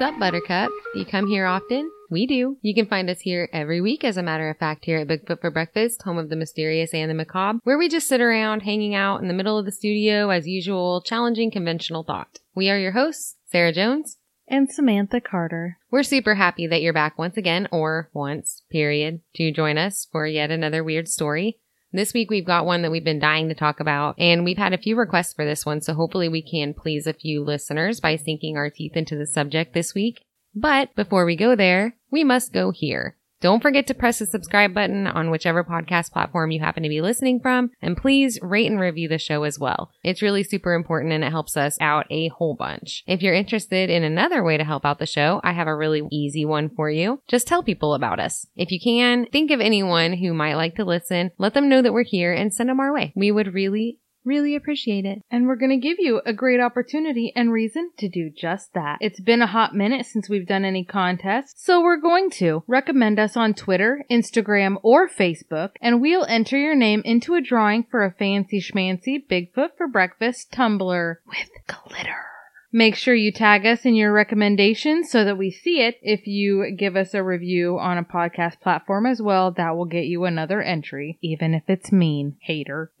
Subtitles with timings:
[0.00, 0.70] what's up, Buttercup?
[0.94, 1.90] You come here often?
[2.08, 2.56] We do.
[2.62, 5.42] You can find us here every week, as a matter of fact, here at Bigfoot
[5.42, 8.94] for Breakfast, home of the mysterious and the macabre, where we just sit around hanging
[8.94, 12.38] out in the middle of the studio as usual, challenging conventional thought.
[12.54, 14.16] We are your hosts, Sarah Jones.
[14.48, 15.76] and Samantha Carter.
[15.90, 20.26] We're super happy that you're back once again, or once, period, to join us for
[20.26, 21.58] yet another weird story.
[21.92, 24.72] This week we've got one that we've been dying to talk about, and we've had
[24.72, 28.14] a few requests for this one, so hopefully we can please a few listeners by
[28.14, 30.24] sinking our teeth into the subject this week.
[30.54, 33.16] But before we go there, we must go here.
[33.40, 37.00] Don't forget to press the subscribe button on whichever podcast platform you happen to be
[37.00, 39.90] listening from, and please rate and review the show as well.
[40.04, 43.02] It's really super important and it helps us out a whole bunch.
[43.06, 46.02] If you're interested in another way to help out the show, I have a really
[46.10, 47.22] easy one for you.
[47.28, 48.46] Just tell people about us.
[48.56, 51.94] If you can, think of anyone who might like to listen, let them know that
[51.94, 53.14] we're here and send them our way.
[53.16, 55.22] We would really, really appreciate it.
[55.30, 58.98] And we're going to give you a great opportunity and reason to do just that.
[59.00, 63.18] It's been a hot minute since we've done any contests, so we're going to recommend
[63.18, 68.04] us on Twitter, Instagram, or Facebook, and we'll enter your name into a drawing for
[68.04, 72.39] a fancy schmancy Bigfoot for breakfast tumbler with glitter.
[72.72, 75.98] Make sure you tag us in your recommendations so that we see it.
[76.02, 80.04] If you give us a review on a podcast platform as well, that will get
[80.04, 82.92] you another entry, even if it's mean, hater.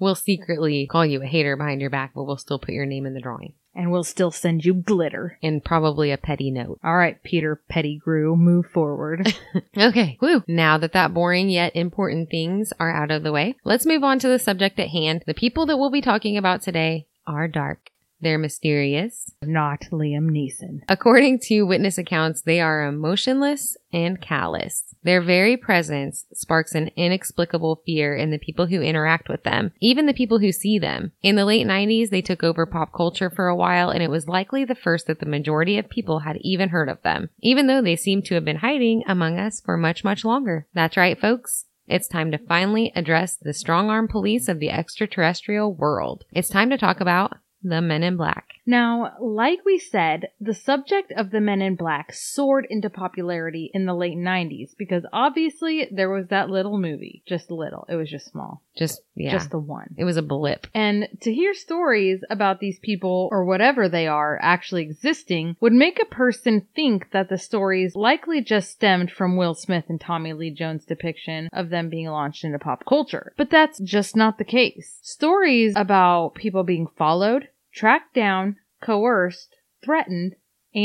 [0.00, 3.04] We'll secretly call you a hater behind your back, but we'll still put your name
[3.04, 3.54] in the drawing.
[3.74, 5.38] And we'll still send you glitter.
[5.42, 6.78] And probably a petty note.
[6.82, 9.34] All right, Peter Pettigrew, move forward.
[9.76, 10.42] Okay, woo.
[10.48, 14.18] Now that that boring yet important things are out of the way, let's move on
[14.18, 15.22] to the subject at hand.
[15.26, 17.90] The people that we'll be talking about today are dark.
[18.20, 19.32] They're mysterious.
[19.42, 20.82] Not Liam Neeson.
[20.88, 24.84] According to witness accounts, they are emotionless and callous.
[25.04, 30.06] Their very presence sparks an inexplicable fear in the people who interact with them, even
[30.06, 31.12] the people who see them.
[31.22, 34.28] In the late 90s, they took over pop culture for a while, and it was
[34.28, 37.80] likely the first that the majority of people had even heard of them, even though
[37.80, 40.66] they seem to have been hiding among us for much, much longer.
[40.74, 41.66] That's right, folks.
[41.86, 46.24] It's time to finally address the strong arm police of the extraterrestrial world.
[46.32, 48.46] It's time to talk about the Men in Black.
[48.66, 53.86] Now, like we said, the subject of the Men in Black soared into popularity in
[53.86, 57.22] the late 90s because obviously there was that little movie.
[57.26, 57.86] Just little.
[57.88, 58.62] It was just small.
[58.76, 59.32] Just, yeah.
[59.32, 59.94] Just the one.
[59.96, 60.66] it was a blip.
[60.74, 66.00] And to hear stories about these people or whatever they are actually existing would make
[66.00, 70.50] a person think that the stories likely just stemmed from Will Smith and Tommy Lee
[70.50, 73.32] Jones' depiction of them being launched into pop culture.
[73.36, 74.98] But that's just not the case.
[75.02, 80.34] Stories about people being followed, tracked down, coerced, threatened,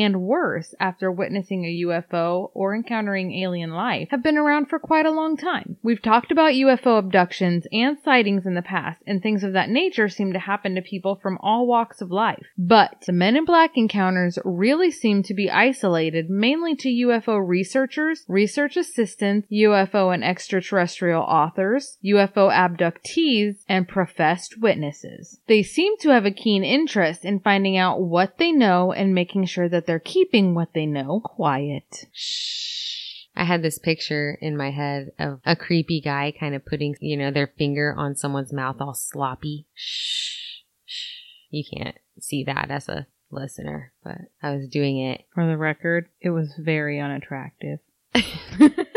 [0.01, 5.05] and worse after witnessing a UFO or encountering alien life have been around for quite
[5.05, 5.77] a long time.
[5.83, 10.09] We've talked about UFO abductions and sightings in the past, and things of that nature
[10.09, 12.45] seem to happen to people from all walks of life.
[12.57, 18.23] But the Men in Black encounters really seem to be isolated mainly to UFO researchers,
[18.27, 25.39] research assistants, UFO and extraterrestrial authors, UFO abductees, and professed witnesses.
[25.47, 29.45] They seem to have a keen interest in finding out what they know and making
[29.45, 32.05] sure that they're keeping what they know quiet.
[32.11, 33.25] Shh.
[33.35, 37.17] I had this picture in my head of a creepy guy kind of putting, you
[37.17, 39.65] know, their finger on someone's mouth all sloppy.
[39.73, 40.61] Shh.
[40.85, 41.47] Shh.
[41.49, 45.25] You can't see that as a listener, but I was doing it.
[45.33, 47.79] For the record, it was very unattractive.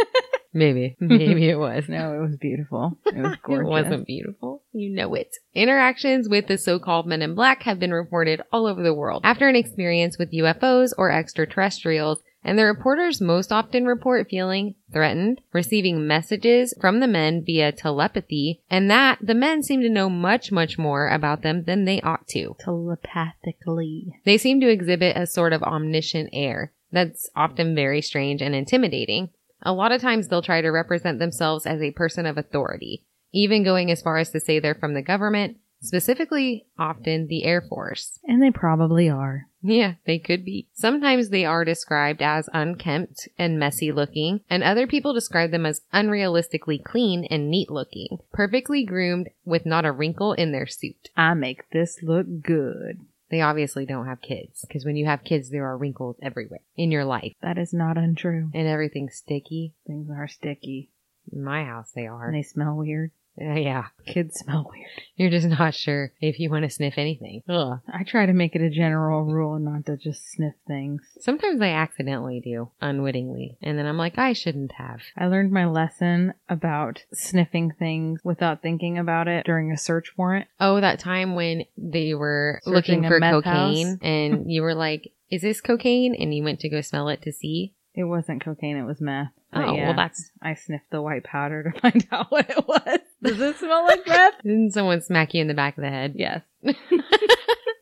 [0.57, 0.97] Maybe.
[1.01, 1.85] Maybe it was.
[1.87, 2.97] No, it was beautiful.
[3.05, 3.67] It was gorgeous.
[3.67, 4.63] It wasn't beautiful.
[4.73, 5.37] You know it.
[5.55, 9.49] Interactions with the so-called men in black have been reported all over the world after
[9.49, 16.07] an experience with UFOs or extraterrestrials, and the reporters most often report feeling threatened, receiving
[16.07, 20.79] messages from the men via telepathy, and that the men seem to know much, much
[20.79, 22.57] more about them than they ought to.
[22.61, 24.15] telepathically.
[24.25, 29.29] They seem to exhibit a sort of omniscient air that's often very strange and intimidating.
[29.63, 33.65] A lot of times they'll try to represent themselves as a person of authority, even
[33.65, 38.19] going as far as to say they're from the government, specifically often the Air Force.
[38.25, 39.47] And they probably are.
[39.63, 40.69] Yeah, they could be.
[40.75, 45.81] Sometimes they are described as unkempt and messy looking, and other people describe them as
[45.93, 51.09] unrealistically clean and neat looking, perfectly groomed with not a wrinkle in their suit.
[51.17, 53.07] I make this look good.
[53.29, 56.91] They obviously don't have kids, because when you have kids, there are wrinkles everywhere in
[56.93, 58.51] your life, That is not untrue.
[58.55, 59.75] and everything's sticky.
[59.87, 60.91] Things are sticky
[61.33, 62.27] In my house, they are.
[62.27, 63.11] and they smell weird.
[63.41, 63.87] Uh, yeah.
[64.07, 64.87] Kids smell weird.
[65.17, 67.43] You're just not sure if you want to sniff anything.
[67.49, 67.81] Ugh.
[67.93, 71.03] I try to make it a general rule not to just sniff things.
[71.21, 73.59] Sometimes I accidentally do, unwittingly.
[73.63, 75.01] And then I'm like, I shouldn't have.
[75.17, 80.47] I learned my lesson about sniffing things without thinking about it during a search warrant.
[80.61, 83.99] Oh, that time when they were Searching looking for cocaine house.
[84.03, 86.15] and you were like, is this cocaine?
[86.15, 87.75] And you went to go smell it to see.
[87.95, 89.33] It wasn't cocaine, it was meth.
[89.53, 90.31] But Oh, yeah, well, that's.
[90.43, 92.99] I sniffed the white powder to find out what it was.
[93.23, 94.35] Does it smell like meth?
[94.43, 96.15] Didn't someone smack you in the back of the head?
[96.17, 96.43] Yes.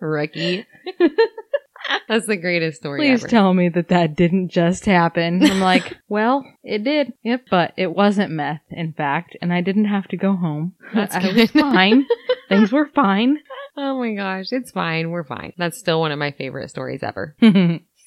[0.00, 0.66] Rookie.
[2.08, 3.28] That's the greatest story Please ever.
[3.28, 5.42] tell me that that didn't just happen.
[5.42, 7.12] I'm like, well, it did.
[7.22, 10.74] Yep, but it wasn't meth, in fact, and I didn't have to go home.
[10.94, 11.36] That's I good.
[11.36, 12.06] was fine.
[12.48, 13.38] Things were fine.
[13.76, 15.10] oh my gosh, it's fine.
[15.10, 15.52] We're fine.
[15.56, 17.36] That's still one of my favorite stories ever.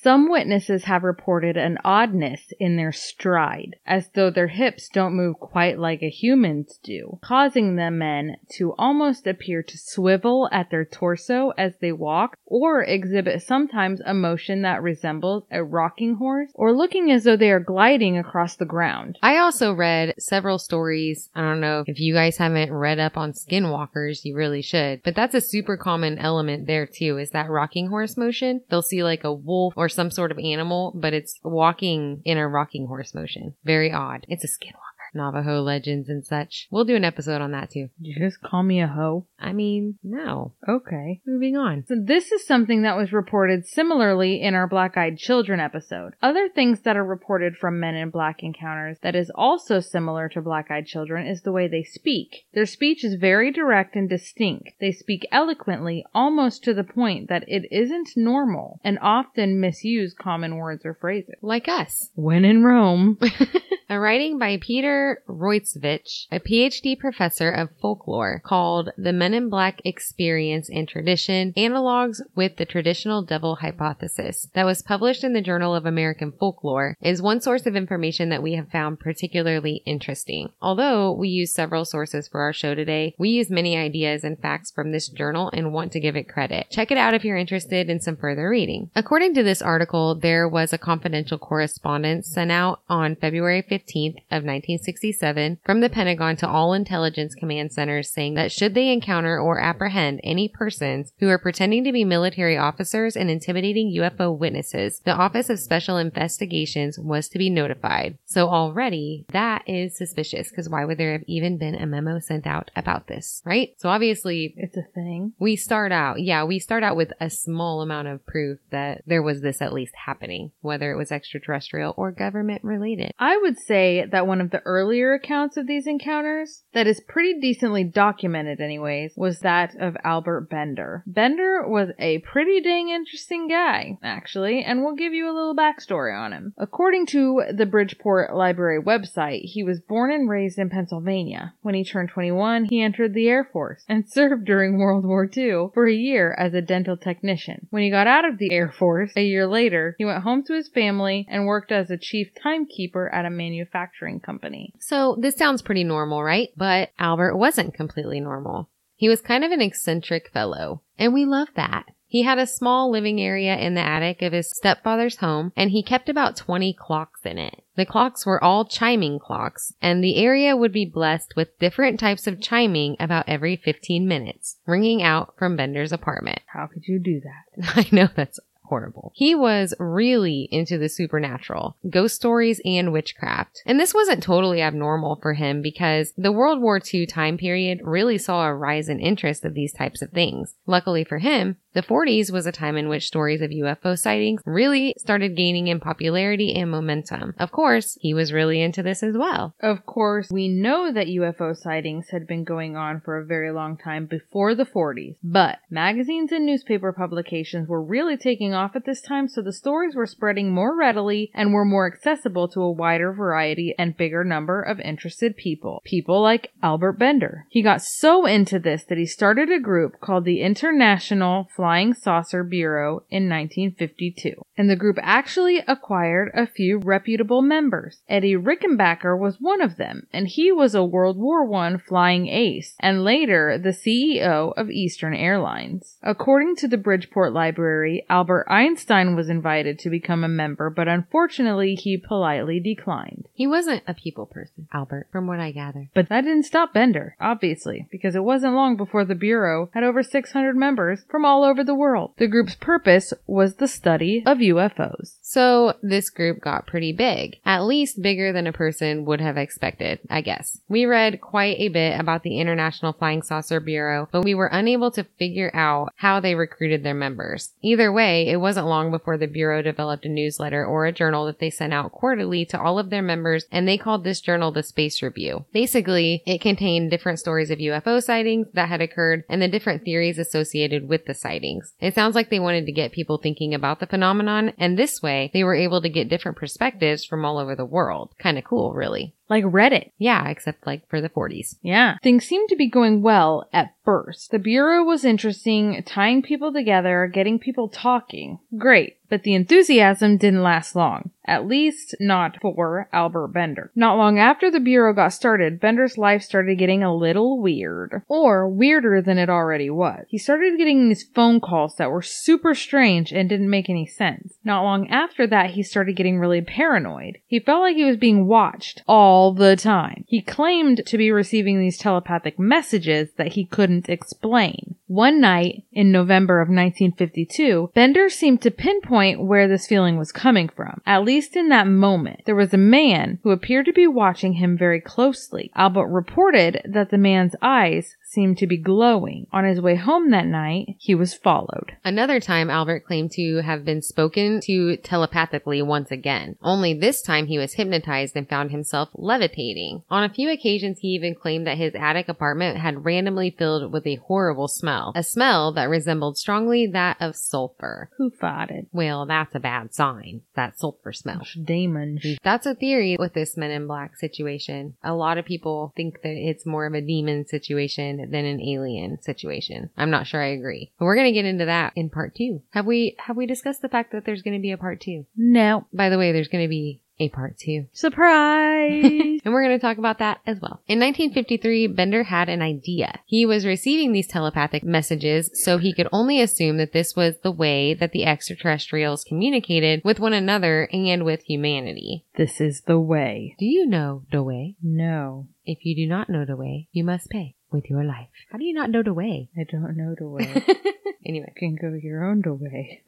[0.07, 5.35] Some witnesses have reported an oddness in their stride, as though their hips don't move
[5.37, 10.85] quite like a human's do, causing the men to almost appear to swivel at their
[10.85, 16.71] torso as they walk, or exhibit sometimes a motion that resembles a rocking horse, or
[16.71, 19.19] looking as though they are gliding across the ground.
[19.21, 21.29] I also read several stories.
[21.35, 25.03] I don't know if you guys haven't read up on skinwalkers, you really should.
[25.03, 28.61] But that's a super common element there too, is that rocking horse motion.
[28.69, 32.47] They'll see like a wolf or some sort of animal, but it's walking in a
[32.47, 33.55] rocking horse motion.
[33.65, 34.27] Very odd.
[34.29, 34.86] It's a skinwalker.
[35.17, 36.67] Navajo legends and such.
[36.71, 37.89] We'll do an episode on that too.
[37.99, 39.25] You just call me a hoe?
[39.39, 40.53] I mean, no.
[40.67, 41.21] Okay.
[41.25, 41.85] Moving on.
[41.87, 46.13] So this is something that was reported similarly in our Black Eyed Children episode.
[46.21, 50.41] Other things that are reported from Men in Black encounters that is also similar to
[50.41, 52.45] Black Eyed Children is the way they speak.
[52.53, 54.71] Their speech is very direct and distinct.
[54.79, 60.55] They speak eloquently almost to the point that it isn't normal and often misuse common
[60.55, 61.35] words or phrases.
[61.41, 62.09] Like us.
[62.15, 63.17] When in Rome.
[63.89, 69.81] A writing by Peter Rojcewicz, a PhD professor of folklore, called The Men in Black
[69.85, 75.75] Experience and Tradition Analogs with the Traditional Devil Hypothesis, that was published in the Journal
[75.75, 80.49] of American Folklore, is one source of information that we have found particularly interesting.
[80.61, 84.71] Although we use several sources for our show today, we use many ideas and facts
[84.71, 86.67] from this journal and want to give it credit.
[86.69, 88.89] Check it out if you're interested in some further reading.
[88.95, 94.43] According to this article, there was a confidential correspondence sent out on February 15th of
[94.87, 99.59] 1967 from the Pentagon to all intelligence command centers saying that should they encounter or
[99.59, 105.11] apprehend any persons who are pretending to be military officers and intimidating UFO witnesses, the
[105.15, 108.17] Office of Special Investigations was to be notified.
[108.25, 112.47] So already that is suspicious because why would there have even been a memo sent
[112.47, 113.69] out about this, right?
[113.77, 115.33] So obviously It's a thing.
[115.39, 119.21] we start out, yeah, we start out with a small amount of proof that there
[119.21, 123.11] was this at least happening, whether it was extraterrestrial or government related.
[123.19, 127.39] I would say that one of the earlier accounts of these encounters, that is pretty
[127.39, 131.03] decently documented anyways, was that of Albert Bender.
[131.07, 136.15] Bender was a pretty dang interesting guy, actually, and we'll give you a little backstory
[136.15, 136.53] on him.
[136.57, 141.53] According to the Bridgeport Library website, he was born and raised in Pennsylvania.
[141.61, 145.69] When he turned 21, he entered the Air Force and served during World War II
[145.73, 147.67] for a year as a dental technician.
[147.71, 150.53] When he got out of the Air Force, a year later, he went home to
[150.53, 154.66] his family and worked as a chief timekeeper at a manufacturing company.
[154.79, 156.49] So this sounds pretty normal, right?
[156.55, 158.69] But Albert wasn't completely normal.
[158.95, 161.85] He was kind of an eccentric fellow, and we love that.
[162.09, 165.83] He had a small living area in the attic of his stepfather's home, and he
[165.83, 167.63] kept about 20 clocks in it.
[167.75, 172.25] The clocks were all chiming clocks, and the area would be blessed with different types
[172.25, 176.39] of chiming about every 15 minutes, ringing out from Bender's apartment.
[176.47, 177.75] How could you do that?
[177.75, 179.11] I know that's horrible.
[179.15, 183.61] He was really into the supernatural, ghost stories, and witchcraft.
[183.65, 188.17] And this wasn't totally abnormal for him because the World War II time period really
[188.17, 190.55] saw a rise in interest of these types of things.
[190.65, 194.95] Luckily for him, the 40s was a time in which stories of UFO sightings really
[194.97, 197.35] started gaining in popularity and momentum.
[197.37, 199.53] Of course, he was really into this as well.
[199.59, 203.77] Of course, we know that UFO sightings had been going on for a very long
[203.77, 208.99] time before the 40s, but magazines and newspaper publications were really taking off at this
[208.99, 213.13] time, so the stories were spreading more readily and were more accessible to a wider
[213.13, 215.83] variety and bigger number of interested people.
[215.85, 217.45] People like Albert Bender.
[217.51, 222.43] He got so into this that he started a group called the International Flying Saucer
[222.43, 224.41] Bureau in 1952.
[224.57, 228.01] And the group actually acquired a few reputable members.
[228.09, 232.75] Eddie Rickenbacker was one of them, and he was a World War I flying ace,
[232.79, 235.97] and later the CEO of Eastern Airlines.
[236.01, 241.75] According to the Bridgeport Library, Albert Einstein was invited to become a member, but unfortunately
[241.75, 243.27] he politely declined.
[243.33, 245.89] He wasn't a people person, Albert, from what I gather.
[245.93, 250.03] But that didn't stop Bender, obviously, because it wasn't long before the Bureau had over
[250.03, 252.13] 600 members from all over the world.
[252.17, 255.17] The group's purpose was the study of UFOs.
[255.21, 259.99] So this group got pretty big, at least bigger than a person would have expected,
[260.09, 260.59] I guess.
[260.67, 264.91] We read quite a bit about the International Flying Saucer Bureau, but we were unable
[264.91, 267.53] to figure out how they recruited their members.
[267.61, 271.39] Either way, it wasn't long before the Bureau developed a newsletter or a journal that
[271.39, 274.63] they sent out quarterly to all of their members, and they called this journal the
[274.63, 275.45] Space Review.
[275.53, 280.17] Basically, it contained different stories of UFO sightings that had occurred and the different theories
[280.17, 281.73] associated with the sightings.
[281.79, 285.29] It sounds like they wanted to get people thinking about the phenomenon, and this way,
[285.33, 288.13] they were able to get different perspectives from all over the world.
[288.19, 289.13] Kind of cool, really.
[289.29, 289.91] Like Reddit.
[289.97, 291.55] Yeah, except like for the 40s.
[291.61, 291.97] Yeah.
[292.01, 294.31] Things seemed to be going well at first.
[294.31, 298.39] The Bureau was interesting, tying people together, getting people talking.
[298.57, 298.97] Great.
[299.09, 301.11] But the enthusiasm didn't last long.
[301.25, 303.71] At least not for Albert Bender.
[303.73, 308.01] Not long after the Bureau got started, Bender's life started getting a little weird.
[308.09, 310.05] Or weirder than it already was.
[310.09, 314.33] He started getting these phone calls that were super strange and didn't make any sense.
[314.43, 317.19] Not long after that, he started getting really paranoid.
[317.27, 320.05] He felt like he was being watched all the time.
[320.07, 324.76] He claimed to be receiving these telepathic messages that he couldn't explain.
[324.87, 330.47] One night in November of 1952, Bender seemed to pinpoint where this feeling was coming
[330.47, 330.81] from.
[330.85, 334.57] At least in that moment, there was a man who appeared to be watching him
[334.57, 335.51] very closely.
[335.55, 339.27] Albert reported that the man's eyes seemed to be glowing.
[339.33, 341.73] On his way home that night, he was followed.
[341.83, 346.37] Another time, Albert claimed to have been spoken to telepathically once again.
[346.41, 349.83] Only this time he was hypnotized and found himself levitating.
[349.89, 353.85] On a few occasions, he even claimed that his attic apartment had randomly filled with
[353.85, 354.76] a horrible smell.
[354.95, 357.89] A smell that resembled strongly that of sulfur.
[357.97, 358.67] Who farted?
[358.71, 360.21] Well, that's a bad sign.
[360.35, 361.21] That sulfur smell.
[361.43, 362.05] Demons.
[362.23, 364.75] That's a theory with this Men in Black situation.
[364.83, 369.01] A lot of people think that it's more of a demon situation than an alien
[369.01, 369.69] situation.
[369.77, 370.71] I'm not sure I agree.
[370.79, 372.41] But we're going to get into that in part two.
[372.51, 375.05] Have we, have we discussed the fact that there's going to be a part two?
[375.15, 375.65] No.
[375.73, 377.67] By the way, there's going to be a part two.
[377.73, 378.83] Surprise!
[379.23, 380.61] and we're going to talk about that as well.
[380.67, 382.99] In 1953, Bender had an idea.
[383.05, 387.31] He was receiving these telepathic messages, so he could only assume that this was the
[387.31, 392.05] way that the extraterrestrials communicated with one another and with humanity.
[392.15, 393.35] this is the way.
[393.39, 394.55] Do you know the way?
[394.61, 395.27] No.
[395.45, 398.09] If you do not know the way, you must pay with your life.
[398.31, 399.29] How do you not know the way?
[399.37, 400.45] I don't know the way.
[401.05, 401.31] anyway.
[401.39, 402.83] you can go your own way.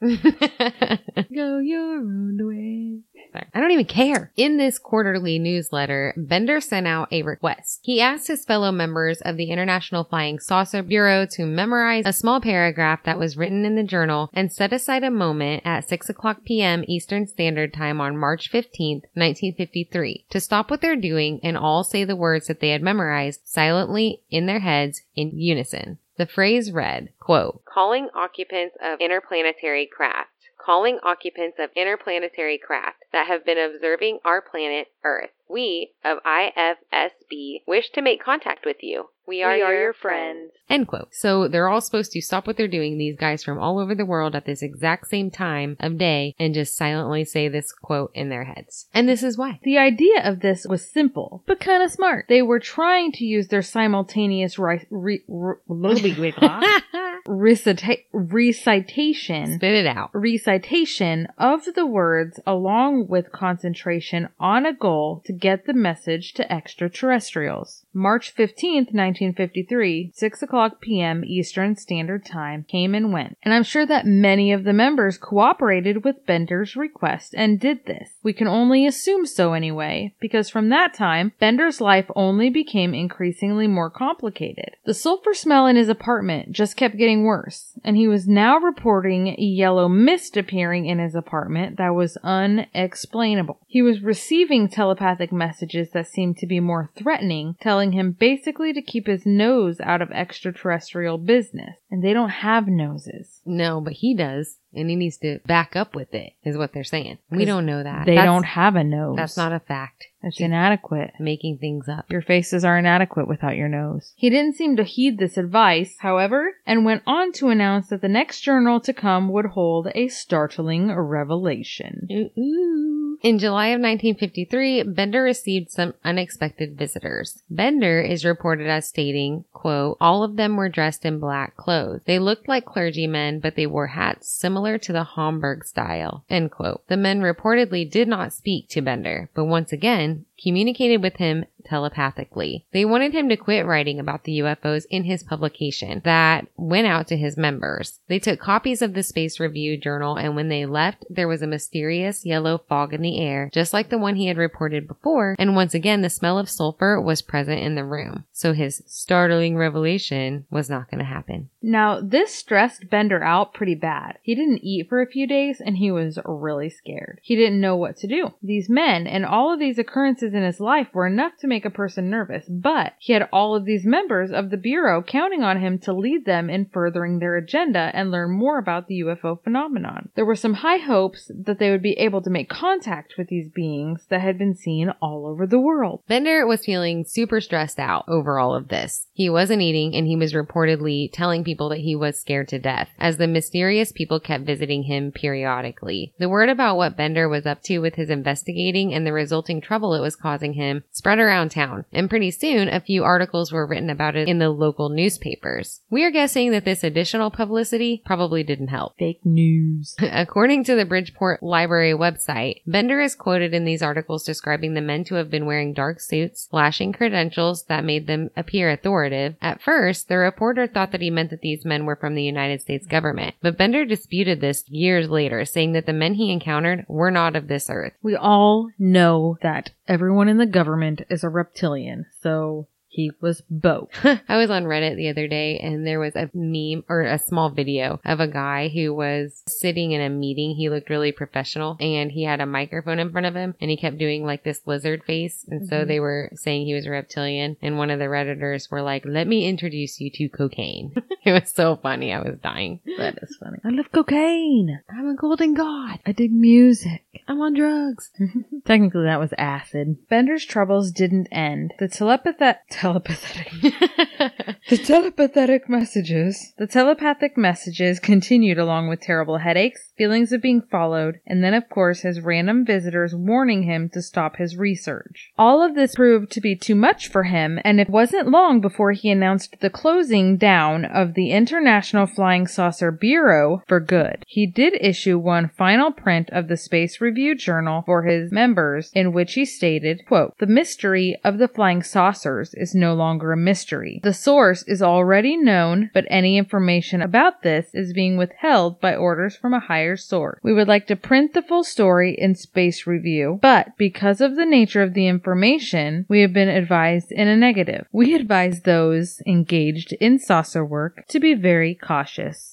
[1.34, 3.00] Go your own way.
[3.34, 4.32] I don't even care.
[4.36, 7.80] In this quarterly newsletter, Bender sent out a request.
[7.82, 12.40] He asked his fellow members of the International Flying Saucer Bureau to memorize a small
[12.40, 16.44] paragraph that was written in the journal and set aside a moment at 6 o'clock
[16.44, 16.84] p.m.
[16.88, 22.04] Eastern Standard Time on March 15th, 1953, to stop what they're doing and all say
[22.04, 25.98] the words that they had memorized silently in their heads in unison.
[26.16, 30.30] The phrase read, quote, calling occupants of interplanetary craft,
[30.62, 35.30] calling occupants of interplanetary craft that have been observing our planet Earth.
[35.48, 39.10] We of IFSB wish to make contact with you.
[39.30, 40.50] We are, your, friends.
[40.68, 41.14] End quote.
[41.14, 44.04] So they're all supposed to stop what they're doing, these guys from all over the
[44.04, 48.28] world at this exact same time of day, and just silently say this quote in
[48.28, 48.88] their heads.
[48.92, 49.60] And this is why.
[49.62, 52.26] The idea of this was simple, but kind of smart.
[52.28, 55.54] They were trying to use their simultaneous ri- re- re-
[57.28, 60.10] recita- recitation Spit it out.
[60.12, 66.52] recitation of the words along with concentration on a goal to get the message to
[66.52, 67.84] extraterrestrials.
[67.92, 71.24] March 15th, 1953, 6 o'clock p.m.
[71.24, 73.36] Eastern Standard Time came and went.
[73.42, 78.10] And I'm sure that many of the members cooperated with Bender's request and did this.
[78.22, 83.66] We can only assume so anyway, because from that time, Bender's life only became increasingly
[83.66, 84.76] more complicated.
[84.84, 89.28] The sulfur smell in his apartment just kept getting worse, and he was now reporting
[89.28, 93.58] a yellow mist appearing in his apartment that was unexplainable.
[93.66, 98.82] He was receiving telepathic messages that seemed to be more threatening, telling him basically to
[98.82, 101.76] keep his nose out of extraterrestrial business.
[101.90, 103.40] And they don't have noses.
[103.44, 106.84] No, but he does, and he needs to back up with it, is what they're
[106.84, 107.18] saying.
[107.30, 108.06] We don't know that.
[108.06, 109.16] They That's- don't have a nose.
[109.16, 110.06] That's not a fact.
[110.22, 111.14] That's inadequate.
[111.18, 112.10] Making things up.
[112.10, 114.12] Your faces are inadequate without your nose.
[114.16, 118.08] He didn't seem to heed this advice, however, and went on to announce that the
[118.08, 122.06] next journal to come would hold a startling revelation.
[122.12, 122.99] Ooh, ooh.
[123.22, 127.42] In July of 1953, Bender received some unexpected visitors.
[127.50, 132.00] Bender is reported as stating, quote, all of them were dressed in black clothes.
[132.06, 136.86] They looked like clergymen, but they wore hats similar to the Homburg style, end quote.
[136.88, 142.64] The men reportedly did not speak to Bender, but once again, communicated with him telepathically.
[142.72, 147.06] They wanted him to quit writing about the UFOs in his publication that went out
[147.08, 148.00] to his members.
[148.08, 151.46] They took copies of the Space Review journal and when they left, there was a
[151.46, 155.54] mysterious yellow fog in the air, just like the one he had reported before, and
[155.54, 158.24] once again the smell of sulfur was present in the room.
[158.32, 161.50] So his startling revelation was not going to happen.
[161.62, 164.18] Now, this stressed Bender out pretty bad.
[164.22, 167.20] He didn't eat for a few days and he was really scared.
[167.22, 168.32] He didn't know what to do.
[168.42, 171.70] These men and all of these occurrences in his life were enough to make a
[171.70, 175.78] person nervous, but he had all of these members of the Bureau counting on him
[175.80, 180.08] to lead them in furthering their agenda and learn more about the UFO phenomenon.
[180.14, 183.48] There were some high hopes that they would be able to make contact with these
[183.48, 186.02] beings that had been seen all over the world.
[186.08, 189.06] Bender was feeling super stressed out over all of this.
[189.12, 192.88] He wasn't eating and he was reportedly telling people that he was scared to death
[192.98, 196.12] as the mysterious people kept visiting him periodically.
[196.18, 199.94] The word about what Bender was up to with his investigating and the resulting trouble
[199.94, 203.90] it was causing him spread around town, and pretty soon a few articles were written
[203.90, 205.80] about it in the local newspapers.
[205.90, 208.96] We are guessing that this additional publicity probably didn't help.
[208.98, 209.96] Fake news.
[210.00, 215.04] According to the Bridgeport Library website, Bender is quoted in these articles describing the men
[215.04, 219.36] to have been wearing dark suits, flashing credentials that made them appear authoritative.
[219.40, 222.60] At first, the reporter thought that he meant that these men were from the United
[222.60, 227.10] States government, but Bender disputed this years later, saying that the men he encountered were
[227.10, 227.92] not of this earth.
[228.02, 233.88] We all know that everyone in the government is a reptilian, so he was both.
[234.04, 237.48] I was on Reddit the other day and there was a meme or a small
[237.50, 240.56] video of a guy who was sitting in a meeting.
[240.56, 243.76] He looked really professional and he had a microphone in front of him and he
[243.76, 245.46] kept doing like this lizard face.
[245.48, 245.86] And so Mhm.
[245.86, 247.56] they were saying he was a reptilian.
[247.62, 250.92] And one of the Redditors were like, let me introduce you to cocaine.
[251.24, 252.12] it was so funny.
[252.12, 252.80] I was dying.
[252.98, 253.58] That is funny.
[253.64, 254.80] I love cocaine.
[254.90, 256.00] I'm a golden god.
[256.04, 257.04] I dig music.
[257.28, 258.10] I'm on drugs.
[258.64, 259.96] Technically, that was acid.
[260.08, 261.72] Bender's troubles didn't end.
[261.78, 263.50] The telepathet telepathic
[264.70, 271.20] the telepathic messages the telepathic messages continued along with terrible headaches, feelings of being followed,
[271.26, 275.30] and then of course his random visitors warning him to stop his research.
[275.38, 278.92] All of this proved to be too much for him, and it wasn't long before
[278.92, 284.24] he announced the closing down of the International Flying Saucer Bureau for good.
[284.26, 289.12] He did issue one final print of the Space Review Journal for his members in
[289.12, 294.00] which he stated, quote, The mystery of the flying saucers is no longer a mystery.
[294.02, 299.36] The source is already known, but any information about this is being withheld by orders
[299.36, 300.40] from a higher source.
[300.42, 304.46] We would like to print the full story in Space Review, but because of the
[304.46, 307.86] nature of the information, we have been advised in a negative.
[307.92, 312.49] We advise those engaged in saucer work to be very cautious.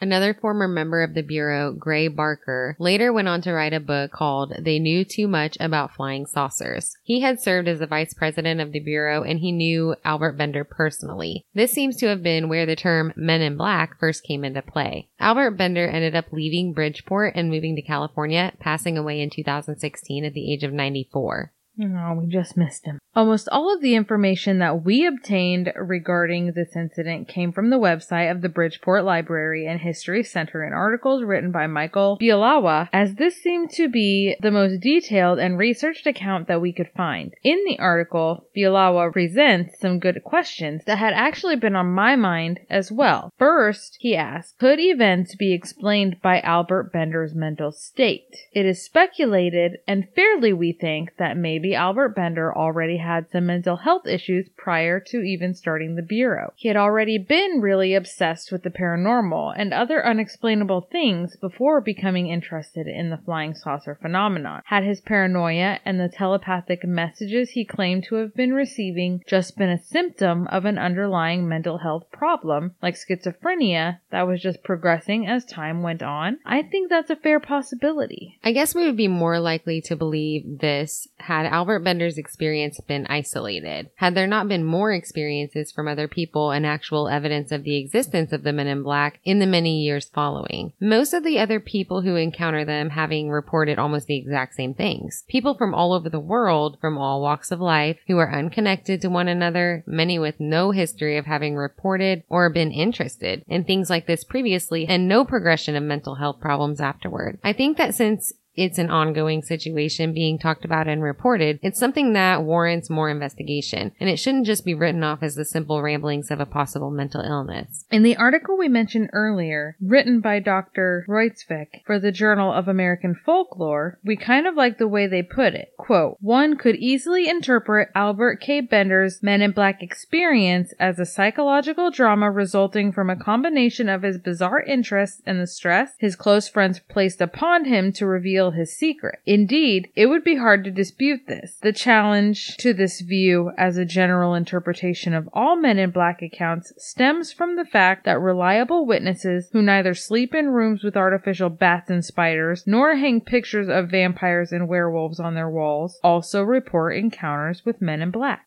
[0.00, 4.12] Another former member of the Bureau, Gray Barker, later went on to write a book
[4.12, 6.96] called They Knew Too Much About Flying Saucers.
[7.02, 10.64] He had served as the vice president of the Bureau and he knew Albert Bender
[10.64, 11.44] personally.
[11.54, 15.08] This seems to have been where the term Men in Black first came into play.
[15.18, 20.34] Albert Bender ended up leaving Bridgeport and moving to California, passing away in 2016 at
[20.34, 21.52] the age of 94.
[21.80, 22.98] Oh, we just missed him.
[23.14, 28.30] Almost all of the information that we obtained regarding this incident came from the website
[28.30, 33.36] of the Bridgeport Library and History Center in articles written by Michael Bielawa, as this
[33.36, 37.34] seemed to be the most detailed and researched account that we could find.
[37.42, 42.60] In the article, Bielawa presents some good questions that had actually been on my mind
[42.68, 43.30] as well.
[43.38, 48.36] First, he asks, could events be explained by Albert Bender's mental state?
[48.52, 53.76] It is speculated, and fairly we think, that maybe Albert Bender already had some mental
[53.76, 56.52] health issues prior to even starting the Bureau.
[56.56, 62.28] He had already been really obsessed with the paranormal and other unexplainable things before becoming
[62.28, 64.62] interested in the flying saucer phenomenon.
[64.66, 69.70] Had his paranoia and the telepathic messages he claimed to have been receiving just been
[69.70, 75.44] a symptom of an underlying mental health problem, like schizophrenia, that was just progressing as
[75.44, 76.38] time went on?
[76.44, 78.38] I think that's a fair possibility.
[78.42, 83.06] I guess we would be more likely to believe this had Albert Bender's experience been
[83.08, 83.90] isolated.
[83.96, 88.32] Had there not been more experiences from other people and actual evidence of the existence
[88.32, 90.72] of the men in black in the many years following.
[90.80, 95.24] Most of the other people who encounter them having reported almost the exact same things.
[95.28, 99.08] People from all over the world, from all walks of life, who are unconnected to
[99.08, 104.06] one another, many with no history of having reported or been interested in things like
[104.06, 107.38] this previously and no progression of mental health problems afterward.
[107.44, 112.12] I think that since it's an ongoing situation being talked about and reported, it's something
[112.12, 116.30] that warrants more investigation, and it shouldn't just be written off as the simple ramblings
[116.30, 117.84] of a possible mental illness.
[117.90, 121.06] In the article we mentioned earlier, written by Dr.
[121.08, 125.54] Rojcewicz for the Journal of American Folklore, we kind of like the way they put
[125.54, 125.72] it.
[125.78, 128.60] Quote, one could easily interpret Albert K.
[128.60, 134.18] Bender's Men in Black experience as a psychological drama resulting from a combination of his
[134.18, 139.20] bizarre interests and the stress his close friends placed upon him to reveal his secret.
[139.24, 141.56] Indeed, it would be hard to dispute this.
[141.62, 146.72] The challenge to this view as a general interpretation of all Men in Black accounts
[146.76, 151.90] stems from the fact that reliable witnesses who neither sleep in rooms with artificial bats
[151.90, 157.64] and spiders nor hang pictures of vampires and werewolves on their walls also report encounters
[157.64, 158.46] with Men in Black.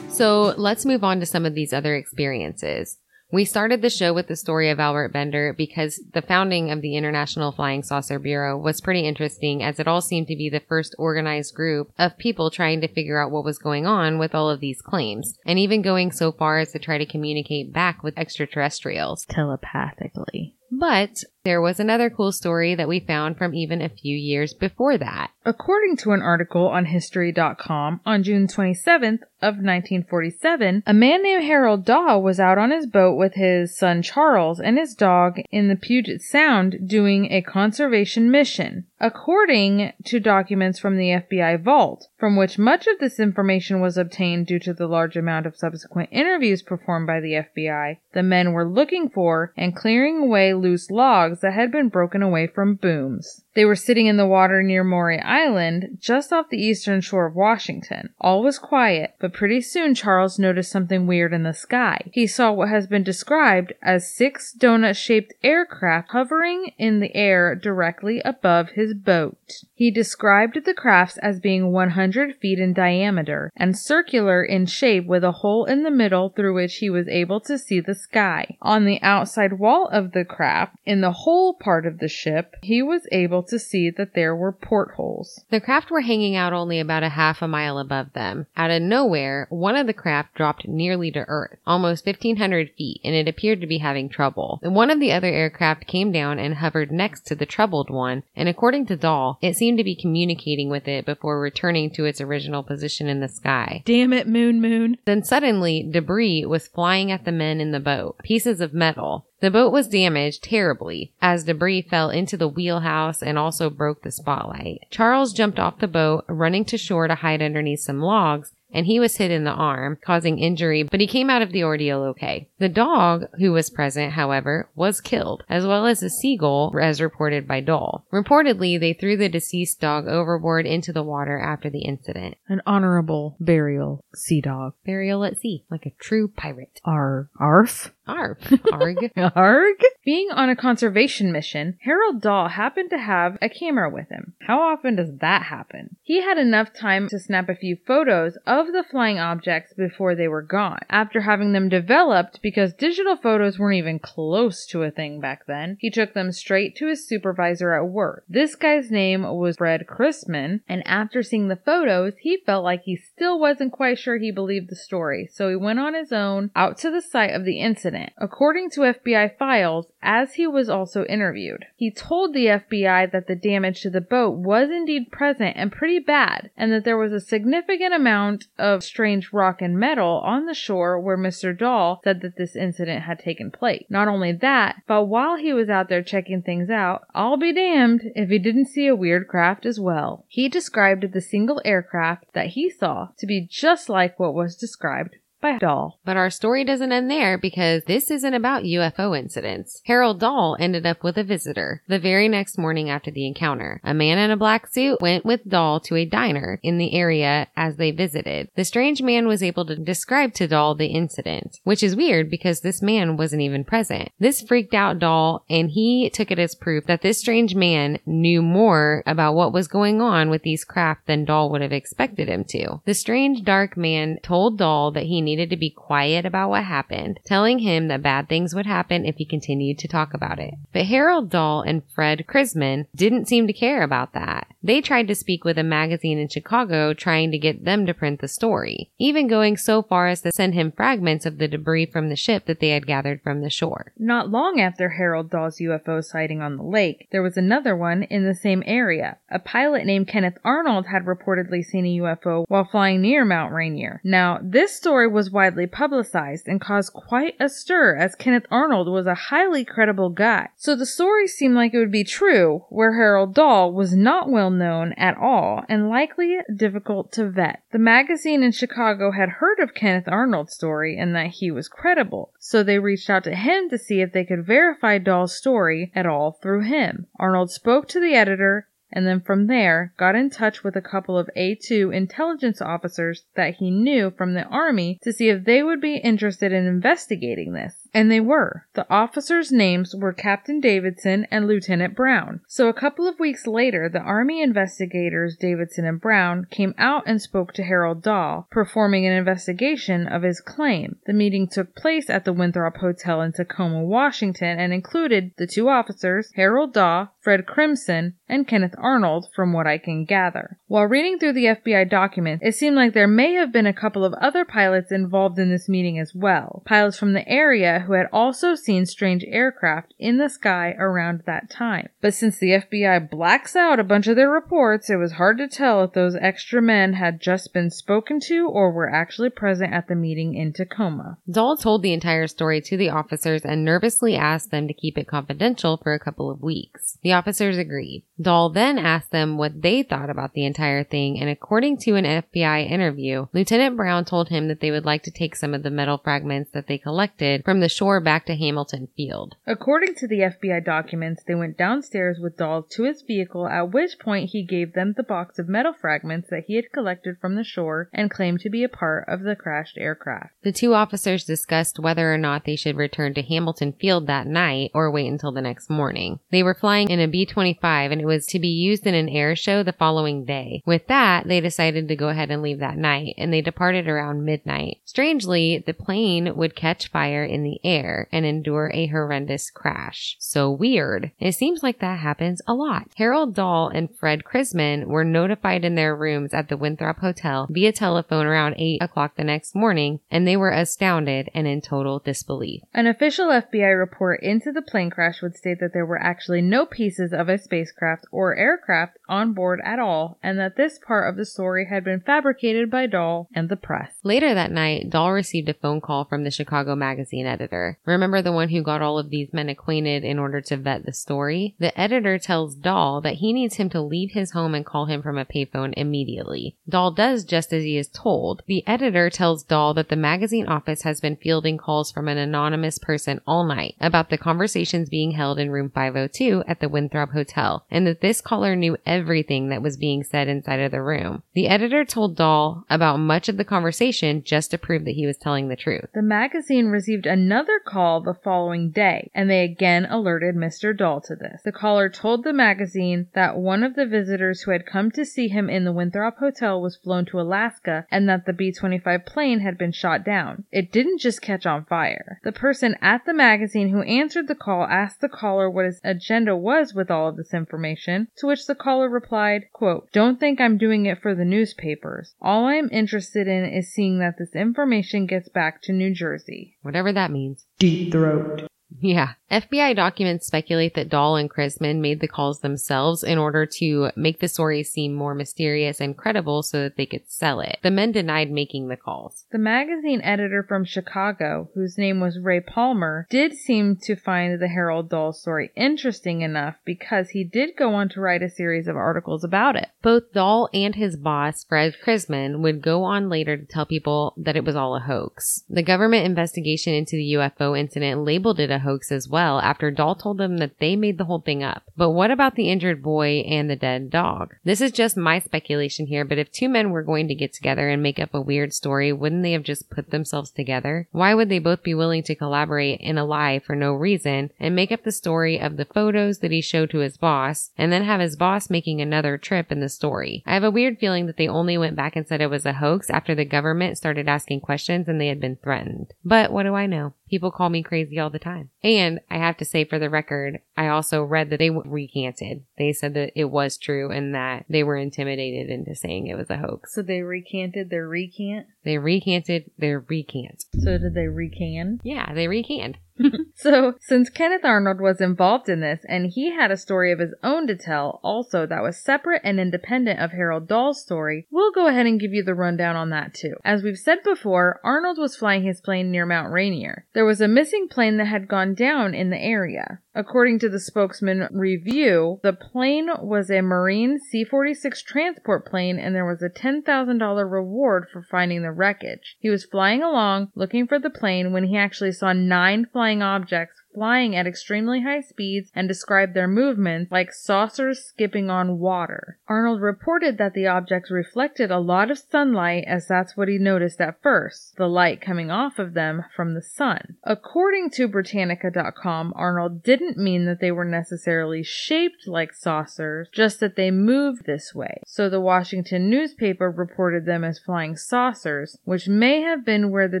[0.12, 2.98] So let's move on to some of these other experiences.
[3.32, 6.96] We started the show with the story of Albert Bender because the founding of the
[6.96, 10.94] International Flying Saucer Bureau was pretty interesting as it all seemed to be the first
[10.98, 14.60] organized group of people trying to figure out what was going on with all of
[14.60, 19.24] these claims and even going so far as to try to communicate back with extraterrestrials.
[19.30, 20.54] Telepathically.
[20.70, 24.96] But there was another cool story that we found from even a few years before
[24.98, 25.30] that.
[25.44, 31.84] According to an article on History.com on June 27th of 1947, a man named Harold
[31.84, 35.74] Dahl was out on his boat with his son Charles and his dog in the
[35.74, 38.86] Puget Sound doing a conservation mission.
[39.00, 44.46] According to documents from the FBI vault, from which much of this information was obtained
[44.46, 48.64] due to the large amount of subsequent interviews performed by the FBI, the men were
[48.64, 53.42] looking for and clearing away loose logs that had been broken away from booms.
[53.54, 57.34] They were sitting in the water near Maury Island, just off the eastern shore of
[57.34, 58.10] Washington.
[58.20, 62.10] All was quiet, but pretty soon Charles noticed something weird in the sky.
[62.12, 67.54] He saw what has been described as six donut shaped aircraft hovering in the air
[67.54, 69.64] directly above his boat.
[69.74, 75.24] He described the crafts as being 100 feet in diameter and circular in shape with
[75.24, 78.56] a hole in the middle through which he was able to see the sky.
[78.62, 82.80] On the outside wall of the craft, in the whole part of the ship, he
[82.80, 85.44] was able to see that there were portholes.
[85.50, 88.46] The craft were hanging out only about a half a mile above them.
[88.56, 93.14] Out of nowhere, one of the craft dropped nearly to earth, almost 1500 feet, and
[93.14, 94.60] it appeared to be having trouble.
[94.62, 98.48] One of the other aircraft came down and hovered next to the troubled one, and
[98.48, 102.62] according to Dahl, it seemed to be communicating with it before returning to its original
[102.62, 103.82] position in the sky.
[103.84, 104.98] Damn it, Moon Moon.
[105.04, 109.26] Then suddenly, debris was flying at the men in the boat, pieces of metal.
[109.42, 114.12] The boat was damaged terribly as debris fell into the wheelhouse and also broke the
[114.12, 114.86] spotlight.
[114.88, 118.98] Charles jumped off the boat, running to shore to hide underneath some logs, and he
[118.98, 122.48] was hit in the arm, causing injury, but he came out of the ordeal okay.
[122.58, 127.46] The dog, who was present, however, was killed, as well as a seagull, as reported
[127.46, 128.06] by Dahl.
[128.12, 132.36] Reportedly, they threw the deceased dog overboard into the water after the incident.
[132.48, 134.74] An honorable burial, sea dog.
[134.86, 136.80] Burial at sea, like a true pirate.
[136.84, 137.92] Ar arf.
[138.06, 138.38] Arf.
[138.72, 139.12] Arg.
[139.36, 139.76] Arg?
[140.04, 144.34] Being on a conservation mission, Harold Dahl happened to have a camera with him.
[144.40, 145.96] How often does that happen?
[146.02, 150.26] He had enough time to snap a few photos of the flying objects before they
[150.26, 150.80] were gone.
[150.90, 155.76] After having them developed, because digital photos weren't even close to a thing back then,
[155.78, 158.24] he took them straight to his supervisor at work.
[158.28, 162.96] This guy's name was Fred Crisman, and after seeing the photos, he felt like he
[162.96, 166.76] still wasn't quite sure he believed the story, so he went on his own out
[166.78, 167.91] to the site of the incident.
[168.18, 173.34] According to FBI files, as he was also interviewed, he told the FBI that the
[173.34, 177.20] damage to the boat was indeed present and pretty bad, and that there was a
[177.20, 181.56] significant amount of strange rock and metal on the shore where Mr.
[181.56, 183.84] Dahl said that this incident had taken place.
[183.88, 188.12] Not only that, but while he was out there checking things out, I'll be damned
[188.14, 190.24] if he didn't see a weird craft as well.
[190.28, 195.16] He described the single aircraft that he saw to be just like what was described
[195.42, 195.98] by Dahl.
[196.04, 199.82] But our story doesn't end there because this isn't about UFO incidents.
[199.84, 203.80] Harold Dahl ended up with a visitor the very next morning after the encounter.
[203.84, 207.48] A man in a black suit went with Dahl to a diner in the area
[207.56, 208.48] as they visited.
[208.54, 212.60] The strange man was able to describe to Dahl the incident, which is weird because
[212.60, 214.10] this man wasn't even present.
[214.18, 218.40] This freaked out Dahl and he took it as proof that this strange man knew
[218.40, 222.44] more about what was going on with these craft than Dahl would have expected him
[222.50, 222.80] to.
[222.84, 227.20] The strange dark man told Dahl that he needed to be quiet about what happened,
[227.24, 230.54] telling him that bad things would happen if he continued to talk about it.
[230.72, 234.48] But Harold Dahl and Fred Crisman didn't seem to care about that.
[234.62, 238.20] They tried to speak with a magazine in Chicago trying to get them to print
[238.20, 242.08] the story, even going so far as to send him fragments of the debris from
[242.08, 243.92] the ship that they had gathered from the shore.
[243.98, 248.24] Not long after Harold Dahl's UFO sighting on the lake, there was another one in
[248.24, 249.18] the same area.
[249.30, 254.00] A pilot named Kenneth Arnold had reportedly seen a UFO while flying near Mount Rainier.
[254.04, 259.06] Now, this story was widely publicized and caused quite a stir as Kenneth Arnold was
[259.06, 260.48] a highly credible guy.
[260.56, 264.50] So the story seemed like it would be true, where Harold Dahl was not well
[264.50, 267.62] known at all and likely difficult to vet.
[267.70, 272.32] The magazine in Chicago had heard of Kenneth Arnold's story and that he was credible,
[272.40, 276.04] so they reached out to him to see if they could verify Dahl's story at
[276.04, 277.06] all through him.
[277.16, 281.18] Arnold spoke to the editor and then from there got in touch with a couple
[281.18, 285.80] of A2 intelligence officers that he knew from the Army to see if they would
[285.80, 287.81] be interested in investigating this.
[287.94, 288.66] And they were.
[288.74, 292.40] The officers' names were Captain Davidson and Lieutenant Brown.
[292.46, 297.20] So a couple of weeks later, the Army investigators Davidson and Brown came out and
[297.20, 300.96] spoke to Harold Dahl, performing an investigation of his claim.
[301.06, 305.68] The meeting took place at the Winthrop Hotel in Tacoma, Washington, and included the two
[305.68, 310.58] officers, Harold Dahl, Fred Crisman, and Kenneth Arnold, from what I can gather.
[310.66, 314.04] While reading through the FBI documents, it seemed like there may have been a couple
[314.04, 316.62] of other pilots involved in this meeting as well.
[316.66, 321.50] Pilots from the area who had also seen strange aircraft in the sky around that
[321.50, 321.88] time.
[322.00, 325.48] But since the FBI blacks out a bunch of their reports, it was hard to
[325.48, 329.88] tell if those extra men had just been spoken to or were actually present at
[329.88, 331.18] the meeting in Tacoma.
[331.30, 335.08] Dahl told the entire story to the officers and nervously asked them to keep it
[335.08, 336.98] confidential for a couple of weeks.
[337.02, 338.04] The officers agreed.
[338.22, 342.04] Dahl then asked them what they thought about the entire thing, and according to an
[342.04, 345.70] FBI interview, Lieutenant Brown told him that they would like to take some of the
[345.70, 349.36] metal fragments that they collected from the shore back to Hamilton Field.
[349.46, 353.98] According to the FBI documents, they went downstairs with Dahl to his vehicle, at which
[353.98, 357.44] point he gave them the box of metal fragments that he had collected from the
[357.44, 360.30] shore and claimed to be a part of the crashed aircraft.
[360.42, 364.70] The two officers discussed whether or not they should return to Hamilton Field that night
[364.74, 366.20] or wait until the next morning.
[366.30, 369.08] They were flying in a B 25 and it was to be used in an
[369.08, 370.62] air show the following day.
[370.66, 374.24] With that, they decided to go ahead and leave that night and they departed around
[374.24, 374.78] midnight.
[374.84, 380.16] Strangely, the plane would catch fire in the air and endure a horrendous crash.
[380.18, 381.12] So weird.
[381.18, 382.88] It seems like that happens a lot.
[382.96, 387.72] Harold Dahl and Fred Crisman were notified in their rooms at the Winthrop Hotel via
[387.72, 392.62] telephone around 8 o'clock the next morning and they were astounded and in total disbelief.
[392.74, 396.66] An official FBI report into the plane crash would state that there were actually no
[396.66, 401.16] pieces of a spacecraft or aircraft on board at all, and that this part of
[401.16, 403.92] the story had been fabricated by Dahl and the press.
[404.02, 407.78] Later that night, Dahl received a phone call from the Chicago Magazine editor.
[407.84, 410.92] Remember the one who got all of these men acquainted in order to vet the
[410.92, 411.54] story?
[411.58, 415.02] The editor tells Dahl that he needs him to leave his home and call him
[415.02, 416.56] from a payphone immediately.
[416.68, 418.42] Dahl does just as he is told.
[418.46, 422.78] The editor tells Dahl that the magazine office has been fielding calls from an anonymous
[422.78, 427.64] person all night about the conversations being held in room 502 at the Winthrop Hotel,
[427.70, 431.22] and that this caller knew everything that was being said inside of the room.
[431.34, 435.16] The editor told Dahl about much of the conversation just to prove that he was
[435.16, 435.86] telling the truth.
[435.94, 440.76] The magazine received another call the following day, and they again alerted Mr.
[440.76, 441.42] Dahl to this.
[441.44, 445.28] The caller told the magazine that one of the visitors who had come to see
[445.28, 449.40] him in the Winthrop Hotel was flown to Alaska and that the B 25 plane
[449.40, 450.44] had been shot down.
[450.50, 452.20] It didn't just catch on fire.
[452.24, 456.36] The person at the magazine who answered the call asked the caller what his agenda
[456.36, 457.71] was with all of this information,
[458.18, 462.14] to which the caller replied, quote, Don't think I'm doing it for the newspapers.
[462.20, 466.56] All I'm interested in is seeing that this information gets back to New Jersey.
[466.62, 467.46] Whatever that means.
[467.58, 468.46] Deep throat.
[468.80, 469.14] Yeah.
[469.30, 474.20] FBI documents speculate that Dahl and Crisman made the calls themselves in order to make
[474.20, 477.58] the story seem more mysterious and credible so that they could sell it.
[477.62, 479.24] The men denied making the calls.
[479.32, 484.48] The magazine editor from Chicago, whose name was Ray Palmer, did seem to find the
[484.48, 488.76] Harold Dahl story interesting enough because he did go on to write a series of
[488.76, 489.68] articles about it.
[489.80, 494.36] Both Dahl and his boss, Fred Crisman, would go on later to tell people that
[494.36, 495.44] it was all a hoax.
[495.48, 499.94] The government investigation into the UFO incident labeled it a hoax as well after Dahl
[499.94, 501.64] told them that they made the whole thing up.
[501.76, 504.34] But what about the injured boy and the dead dog?
[504.44, 507.68] This is just my speculation here, but if two men were going to get together
[507.68, 510.88] and make up a weird story, wouldn't they have just put themselves together?
[510.92, 514.56] Why would they both be willing to collaborate in a lie for no reason and
[514.56, 517.84] make up the story of the photos that he showed to his boss and then
[517.84, 520.22] have his boss making another trip in the story?
[520.26, 522.54] I have a weird feeling that they only went back and said it was a
[522.54, 525.92] hoax after the government started asking questions and they had been threatened.
[526.04, 526.94] But what do I know?
[527.08, 528.50] People call me crazy all the time.
[528.64, 532.44] And I have to say for the record, I also read that they recanted.
[532.58, 536.30] They said that it was true and that they were intimidated into saying it was
[536.30, 536.74] a hoax.
[536.74, 538.46] So they recanted their recant?
[538.64, 540.44] They recanted their recant.
[540.60, 541.80] So did they recant?
[541.82, 542.76] Yeah, they recant.
[543.34, 547.14] So, since Kenneth Arnold was involved in this and he had a story of his
[547.24, 551.66] own to tell, also that was separate and independent of Harold Dahl's story, we'll go
[551.66, 553.34] ahead and give you the rundown on that too.
[553.44, 556.86] As we've said before, Arnold was flying his plane near Mount Rainier.
[556.92, 559.80] There was a missing plane that had gone down in the area.
[559.94, 565.94] According to the spokesman review, the plane was a Marine C 46 transport plane and
[565.94, 569.16] there was a $10,000 reward for finding the wreckage.
[569.20, 573.61] He was flying along looking for the plane when he actually saw nine flying objects
[573.74, 579.18] flying at extremely high speeds and described their movements like saucers skipping on water.
[579.28, 583.80] Arnold reported that the objects reflected a lot of sunlight as that's what he noticed
[583.80, 586.96] at first, the light coming off of them from the sun.
[587.04, 593.56] According to Britannica.com, Arnold didn't mean that they were necessarily shaped like saucers, just that
[593.56, 594.82] they moved this way.
[594.86, 600.00] So the Washington newspaper reported them as flying saucers, which may have been where the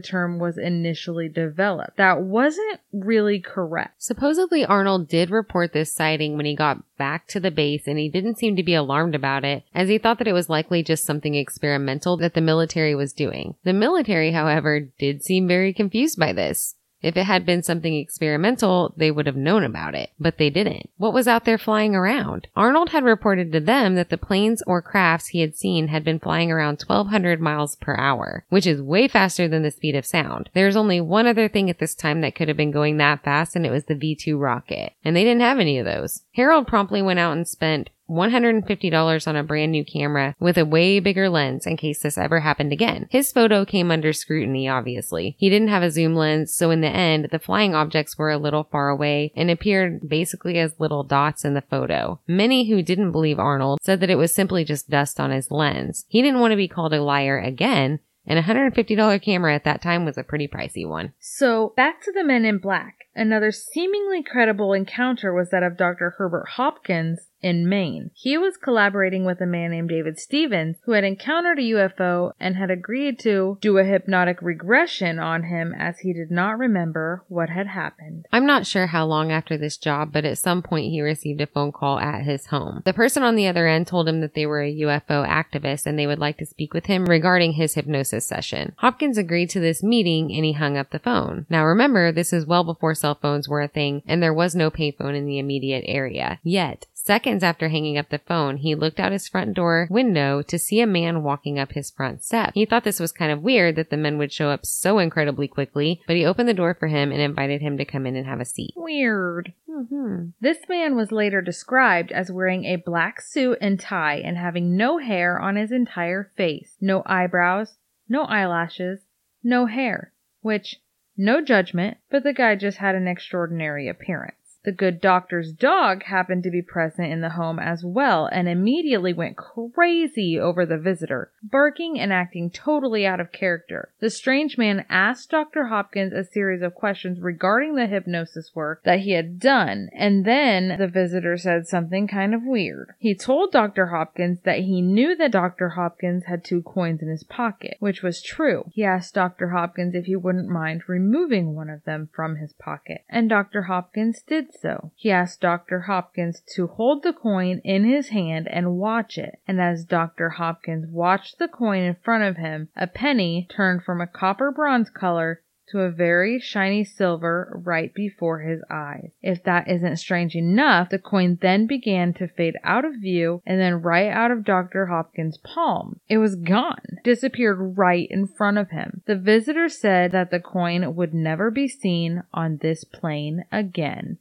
[0.00, 1.96] term was initially developed.
[1.96, 3.61] That wasn't really correct.
[3.98, 8.08] Supposedly, Arnold did report this sighting when he got back to the base and he
[8.08, 11.04] didn't seem to be alarmed about it, as he thought that it was likely just
[11.04, 13.54] something experimental that the military was doing.
[13.64, 16.76] The military, however, did seem very confused by this.
[17.02, 20.88] If it had been something experimental, they would have known about it, but they didn't.
[20.96, 22.48] What was out there flying around?
[22.54, 26.20] Arnold had reported to them that the planes or crafts he had seen had been
[26.20, 30.48] flying around 1200 miles per hour, which is way faster than the speed of sound.
[30.54, 33.56] There's only one other thing at this time that could have been going that fast,
[33.56, 34.92] and it was the V2 rocket.
[35.04, 36.22] And they didn't have any of those.
[36.34, 41.00] Harold promptly went out and spent $150 on a brand new camera with a way
[41.00, 43.06] bigger lens in case this ever happened again.
[43.10, 45.36] His photo came under scrutiny, obviously.
[45.38, 48.38] He didn't have a zoom lens, so in the end, the flying objects were a
[48.38, 52.20] little far away and appeared basically as little dots in the photo.
[52.28, 56.04] Many who didn't believe Arnold said that it was simply just dust on his lens.
[56.08, 59.82] He didn't want to be called a liar again, and a $150 camera at that
[59.82, 61.12] time was a pretty pricey one.
[61.18, 62.98] So, back to the men in black.
[63.14, 66.14] Another seemingly credible encounter was that of Dr.
[66.16, 68.10] Herbert Hopkins in Maine.
[68.14, 72.56] He was collaborating with a man named David Stevens who had encountered a UFO and
[72.56, 77.50] had agreed to do a hypnotic regression on him as he did not remember what
[77.50, 78.26] had happened.
[78.32, 81.46] I'm not sure how long after this job, but at some point he received a
[81.46, 82.82] phone call at his home.
[82.84, 85.98] The person on the other end told him that they were a UFO activist and
[85.98, 88.74] they would like to speak with him regarding his hypnosis session.
[88.78, 91.46] Hopkins agreed to this meeting and he hung up the phone.
[91.48, 94.70] Now remember, this is well before cell phones were a thing and there was no
[94.70, 96.40] payphone in the immediate area.
[96.42, 100.56] Yet, Seconds after hanging up the phone, he looked out his front door window to
[100.56, 102.52] see a man walking up his front step.
[102.54, 105.48] He thought this was kind of weird that the men would show up so incredibly
[105.48, 108.24] quickly, but he opened the door for him and invited him to come in and
[108.26, 108.72] have a seat.
[108.76, 109.52] Weird.
[109.68, 110.26] Mm-hmm.
[110.40, 114.98] This man was later described as wearing a black suit and tie and having no
[114.98, 119.00] hair on his entire face, no eyebrows, no eyelashes,
[119.42, 120.76] no hair, which,
[121.16, 124.36] no judgment, but the guy just had an extraordinary appearance.
[124.64, 129.12] The good doctor's dog happened to be present in the home as well and immediately
[129.12, 133.90] went crazy over the visitor, barking and acting totally out of character.
[133.98, 135.66] The strange man asked Dr.
[135.66, 140.76] Hopkins a series of questions regarding the hypnosis work that he had done, and then
[140.78, 142.94] the visitor said something kind of weird.
[142.98, 143.86] He told Dr.
[143.86, 145.70] Hopkins that he knew that Dr.
[145.70, 148.66] Hopkins had two coins in his pocket, which was true.
[148.72, 149.48] He asked Dr.
[149.48, 153.62] Hopkins if he wouldn't mind removing one of them from his pocket, and Dr.
[153.62, 154.92] Hopkins did so.
[154.94, 155.80] He asked Dr.
[155.80, 160.28] Hopkins to hold the coin in his hand and watch it, and as Dr.
[160.28, 164.90] Hopkins watched the coin in front of him, a penny turned from a copper bronze
[164.90, 165.40] color
[165.72, 169.10] to a very shiny silver right before his eyes.
[169.22, 173.60] If that isn't strange enough, the coin then began to fade out of view and
[173.60, 174.86] then right out of Dr.
[174.86, 175.98] Hopkins' palm.
[176.08, 179.02] It was gone, disappeared right in front of him.
[179.06, 184.18] The visitor said that the coin would never be seen on this plane again.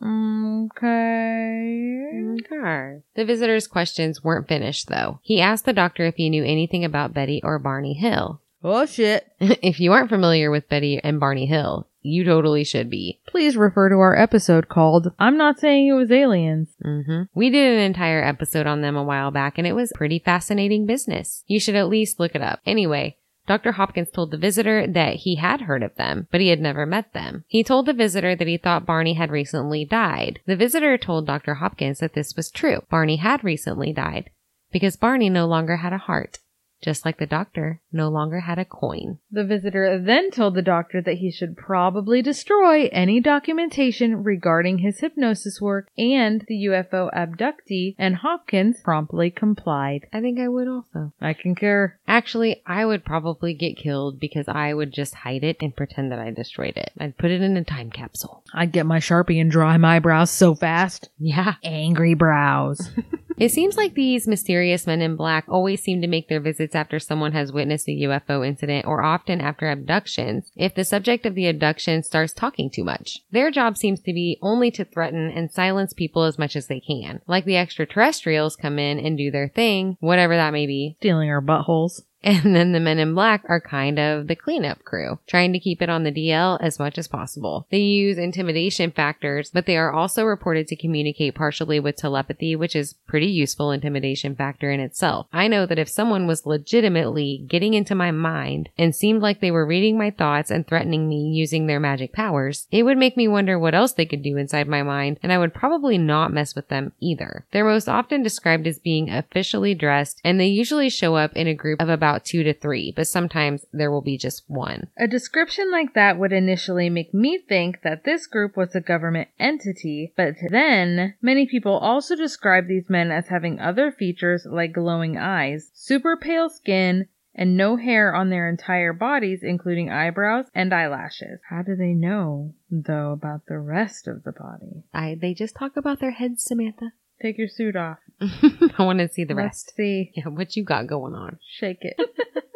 [0.72, 1.92] Okay.
[2.40, 3.02] Okay.
[3.16, 5.20] The visitor's questions weren't finished, though.
[5.22, 8.42] He asked the doctor if he knew anything about Betty or Barney Hill.
[8.64, 9.32] Oh shit.
[9.40, 13.20] if you aren't familiar with Betty and Barney Hill, you totally should be.
[13.28, 16.70] Please refer to our episode called I'm Not Saying It Was Aliens.
[16.82, 20.20] hmm We did an entire episode on them a while back, and it was pretty
[20.20, 21.44] fascinating business.
[21.48, 22.60] You should at least look it up.
[22.66, 23.74] Anyway, Dr.
[23.74, 27.14] Hopkins told the visitor that he had heard of them, but he had never met
[27.14, 27.44] them.
[27.48, 30.40] He told the visitor that he thought Barney had recently died.
[30.46, 31.56] The visitor told Dr.
[31.56, 32.84] Hopkins that this was true.
[32.90, 34.30] Barney had recently died
[34.72, 36.40] because Barney no longer had a heart,
[36.82, 39.20] just like the doctor no longer had a coin.
[39.32, 45.00] The visitor then told the doctor that he should probably destroy any documentation regarding his
[45.00, 50.08] hypnosis work and the UFO abductee, and Hopkins promptly complied.
[50.12, 51.14] I think I would also.
[51.22, 51.98] I concur.
[52.08, 56.20] Actually, I would probably get killed because I would just hide it and pretend that
[56.20, 56.92] I destroyed it.
[57.00, 58.44] I'd put it in a time capsule.
[58.54, 61.10] I'd get my Sharpie and draw my brows so fast.
[61.18, 61.56] Yeah.
[61.64, 62.90] Angry brows.
[63.42, 67.00] It seems like these mysterious men in black always seem to make their visits after
[67.00, 71.48] someone has witnessed a UFO incident or often after abductions if the subject of the
[71.48, 73.20] abduction starts talking too much.
[73.32, 76.80] Their job seems to be only to threaten and silence people as much as they
[76.80, 77.22] can.
[77.28, 81.42] Like the extraterrestrials come in and do their thing, whatever that may be, Stealing our
[81.42, 82.02] buttholes.
[82.24, 85.82] And then the men in black are kind of the cleanup crew, trying to keep
[85.82, 87.68] it on the DL as much as possible.
[87.72, 92.76] They use intimidation factors, but they are also reported to communicate partially with telepathy, which
[92.76, 95.28] is pretty useful intimidation factor in itself.
[95.34, 99.52] I know that if someone was legitimately getting into my mind and seemed like they
[99.52, 103.28] were reading my thoughts and threatening me using their magic powers, it would make me
[103.28, 106.56] wonder what else they could do inside my mind, and I would probably not mess
[106.56, 107.46] with them either.
[107.52, 111.54] They're most often described as being officially dressed, and they usually show up in a
[111.54, 114.88] group of about two to three, but sometimes there will be just one.
[114.98, 119.30] A description like that would initially make me think that this group was a government
[119.40, 125.18] entity, but then many people also describe these men as having other features like glowing
[125.18, 131.40] eyes, super pale skin, and no hair on their entire bodies, including eyebrows and eyelashes.
[131.50, 134.84] How do they know, though, about the rest of the body?
[134.94, 136.94] I they just talk about their heads, Samantha.
[137.22, 138.00] Take your suit off.
[138.22, 139.74] I want to see the Let's rest.
[139.76, 140.12] see.
[140.16, 141.38] Yeah, what you got going on?
[141.60, 142.00] Shake it.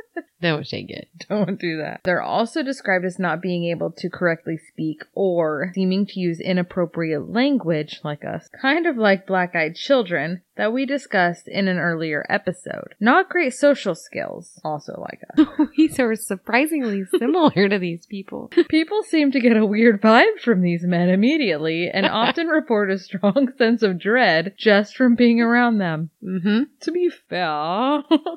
[0.45, 1.09] Don't shake it.
[1.27, 2.01] Don't do that.
[2.03, 7.31] They're also described as not being able to correctly speak or seeming to use inappropriate
[7.31, 12.25] language like us, kind of like black eyed children that we discussed in an earlier
[12.29, 12.93] episode.
[12.99, 15.67] Not great social skills, also like us.
[15.77, 18.51] These are surprisingly similar to these people.
[18.69, 22.99] People seem to get a weird vibe from these men immediately and often report a
[22.99, 26.11] strong sense of dread just from being around them.
[26.23, 26.63] Mm-hmm.
[26.81, 27.45] To be fair.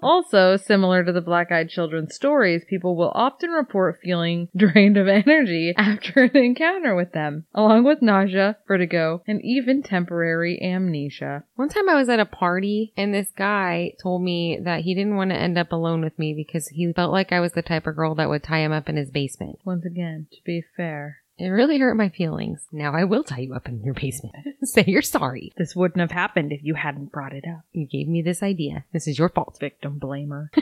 [0.02, 5.09] also, similar to the black eyed children's stories, people will often report feeling drained of
[5.09, 11.44] energy after an encounter with them, along with nausea, vertigo, and even temporary amnesia.
[11.57, 15.16] One time I was at a party and this guy told me that he didn't
[15.16, 17.86] want to end up alone with me because he felt like I was the type
[17.86, 19.59] of girl that would tie him up in his basement.
[19.64, 21.18] Once again, to be fair.
[21.39, 22.66] It really hurt my feelings.
[22.72, 24.34] Now I will tie you up in your basement.
[24.62, 25.53] Say you're sorry.
[25.57, 27.62] This wouldn't have happened if you hadn't brought it up.
[27.72, 28.84] You gave me this idea.
[28.93, 29.59] This is your fault.
[29.61, 30.49] Victim blamer.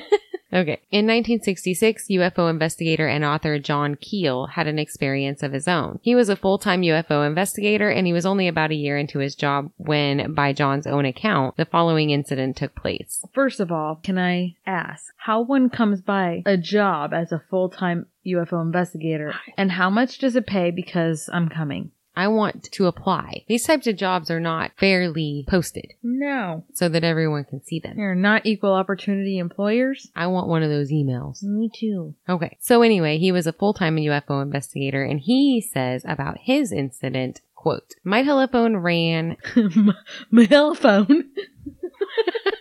[0.53, 0.81] Okay.
[0.91, 5.99] In 1966, UFO investigator and author John Keel had an experience of his own.
[6.03, 9.35] He was a full-time UFO investigator and he was only about a year into his
[9.35, 13.25] job when, by John's own account, the following incident took place.
[13.35, 17.69] First of all, can I ask how one comes by a job as a full
[17.69, 21.91] time UFO investigator and how much does it pay because I'm coming?
[22.19, 23.45] I want to apply.
[23.47, 26.65] These types of jobs are not fairly posted No.
[26.73, 27.99] so that everyone can see them.
[27.99, 30.11] You're not equal opportunity employers?
[30.17, 31.43] I want one of those emails.
[31.43, 32.15] Me too.
[32.27, 32.57] Okay.
[32.59, 37.93] So anyway, he was a full-time UFO investigator and he says about his incident, quote,
[38.03, 39.37] my telephone ran
[39.77, 39.95] my,
[40.31, 40.47] my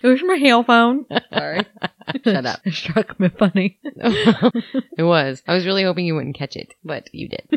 [0.04, 1.06] it was my hell phone.
[1.34, 1.62] Sorry.
[2.24, 2.60] Shut up.
[2.66, 3.80] It struck me funny.
[3.84, 5.42] it was.
[5.48, 7.48] I was really hoping you wouldn't catch it, but you did.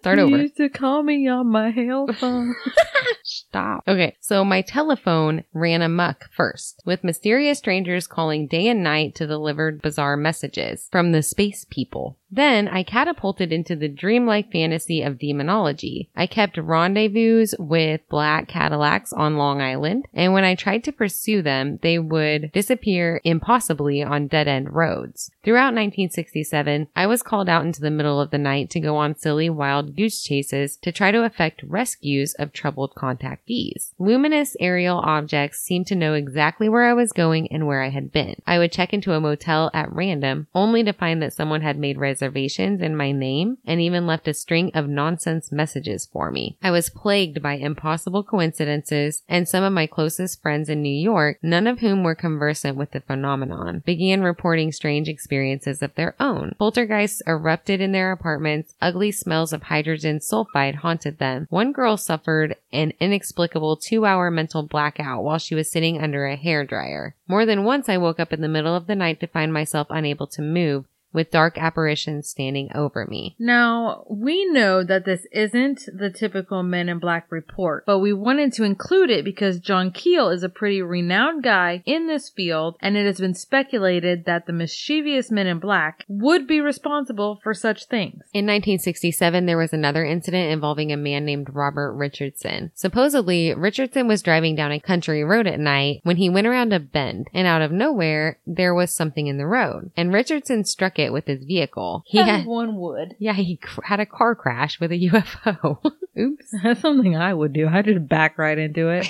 [0.00, 0.36] Start You over.
[0.38, 2.54] used to call me on my hell phone.
[3.24, 3.84] Stop.
[3.86, 9.26] Okay, so my telephone ran amuck first, with mysterious strangers calling day and night to
[9.26, 12.18] deliver bizarre messages from the space people.
[12.34, 16.08] Then I catapulted into the dreamlike fantasy of demonology.
[16.16, 21.42] I kept rendezvous with black Cadillacs on Long Island, and when I tried to pursue
[21.42, 25.30] them, they would disappear impossibly on dead end roads.
[25.44, 29.14] Throughout 1967, I was called out into the middle of the night to go on
[29.14, 33.92] silly wild goose chases to try to effect rescues of troubled contactees.
[33.98, 38.10] Luminous aerial objects seemed to know exactly where I was going and where I had
[38.10, 38.36] been.
[38.46, 41.98] I would check into a motel at random, only to find that someone had made
[41.98, 46.56] reservations in my name and even left a string of nonsense messages for me.
[46.62, 51.38] I was plagued by impossible coincidences, and some of my closest friends in New York,
[51.42, 56.54] none of whom were conversant with the phenomenon, began reporting strange experiences of their own.
[56.58, 61.46] Poltergeists erupted in their apartments, ugly smells of hydrogen sulfide haunted them.
[61.50, 66.36] One girl suffered an inexplicable two hour mental blackout while she was sitting under a
[66.36, 67.14] hair dryer.
[67.28, 69.86] More than once I woke up in the middle of the night to find myself
[69.90, 73.36] unable to move, with dark apparitions standing over me.
[73.38, 78.52] Now, we know that this isn't the typical Men in Black report, but we wanted
[78.54, 82.96] to include it because John Keel is a pretty renowned guy in this field, and
[82.96, 87.86] it has been speculated that the mischievous Men in Black would be responsible for such
[87.86, 88.22] things.
[88.32, 92.70] In 1967, there was another incident involving a man named Robert Richardson.
[92.74, 96.80] Supposedly, Richardson was driving down a country road at night when he went around a
[96.80, 101.01] bend, and out of nowhere, there was something in the road, and Richardson struck it
[101.10, 102.02] with his vehicle.
[102.06, 103.16] He had, one would.
[103.18, 105.78] yeah, he cr- had a car crash with a UFO.
[106.18, 106.54] Oops.
[106.62, 107.66] That's something I would do.
[107.66, 109.08] I just back right into it.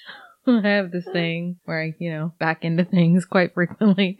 [0.46, 4.18] I have this thing where I, you know, back into things quite frequently,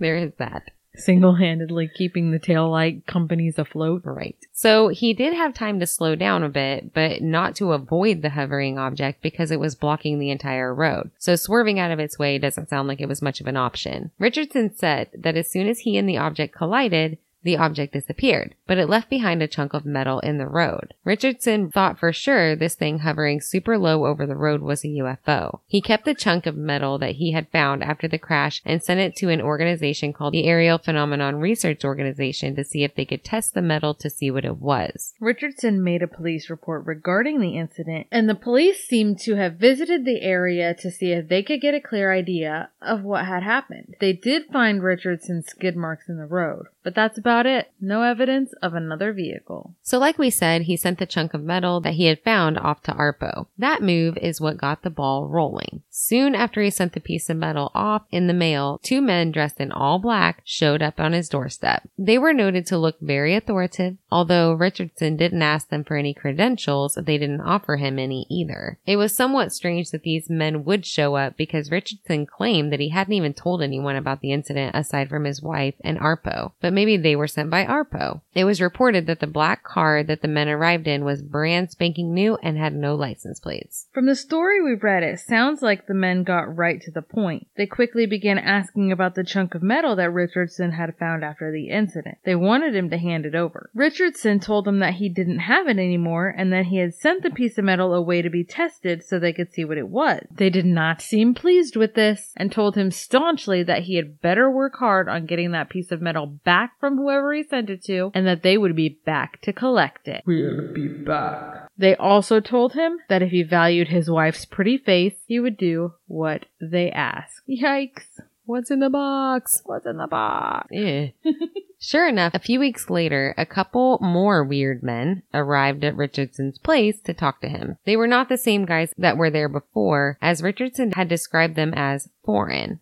[0.00, 0.64] There is that.
[1.00, 4.02] Single handedly keeping the taillight companies afloat.
[4.04, 4.36] Right.
[4.52, 8.30] So he did have time to slow down a bit, but not to avoid the
[8.30, 11.10] hovering object because it was blocking the entire road.
[11.18, 14.10] So swerving out of its way doesn't sound like it was much of an option.
[14.18, 18.78] Richardson said that as soon as he and the object collided, the object disappeared, but
[18.78, 20.94] it left behind a chunk of metal in the road.
[21.04, 25.60] Richardson thought for sure this thing hovering super low over the road was a UFO.
[25.66, 29.00] He kept the chunk of metal that he had found after the crash and sent
[29.00, 33.24] it to an organization called the Aerial Phenomenon Research Organization to see if they could
[33.24, 35.14] test the metal to see what it was.
[35.20, 40.04] Richardson made a police report regarding the incident, and the police seemed to have visited
[40.04, 43.94] the area to see if they could get a clear idea of what had happened.
[44.00, 47.70] They did find Richardson's skid marks in the road, but that's about it.
[47.80, 49.74] No evidence of another vehicle.
[49.82, 52.82] So like we said, he sent the chunk of metal that he had found off
[52.82, 53.46] to Arpo.
[53.58, 55.82] That move is what got the ball rolling.
[55.90, 59.60] Soon after he sent the piece of metal off in the mail, two men dressed
[59.60, 61.88] in all black showed up on his doorstep.
[61.98, 66.94] They were noted to look very authoritative, although Richardson didn't ask them for any credentials,
[66.94, 68.78] they didn't offer him any either.
[68.86, 72.88] It was somewhat strange that these men would show up because Richardson claimed that he
[72.88, 76.96] hadn't even told anyone about the incident aside from his wife and Arpo, but maybe
[76.96, 78.20] they were sent by Arpo.
[78.34, 82.14] It was reported that the black car that the men arrived in was brand spanking
[82.14, 83.86] new and had no license plates.
[83.92, 87.46] From the story we read, it sounds like the men got right to the point.
[87.56, 91.68] They quickly began asking about the chunk of metal that Richardson had found after the
[91.70, 92.18] incident.
[92.24, 93.70] They wanted him to hand it over.
[93.74, 97.30] Richardson told them that he didn't have it anymore and that he had sent the
[97.30, 100.26] piece of metal away to be tested so they could see what it was.
[100.30, 104.50] They did not seem pleased with this and told him staunchly that he had better
[104.50, 108.10] work hard on getting that piece of metal back from whoever he sent it to
[108.14, 110.22] and that they would be back to collect it.
[110.26, 111.68] We'll be back.
[111.78, 115.94] They also told him that if he valued his wife's pretty face, he would do
[116.06, 117.40] what they asked.
[117.48, 118.20] Yikes.
[118.50, 119.62] What's in the box?
[119.64, 120.66] What's in the box?
[120.72, 121.06] Yeah.
[121.78, 127.00] sure enough, a few weeks later, a couple more weird men arrived at Richardson's place
[127.02, 127.76] to talk to him.
[127.86, 131.72] They were not the same guys that were there before, as Richardson had described them
[131.74, 132.80] as foreign.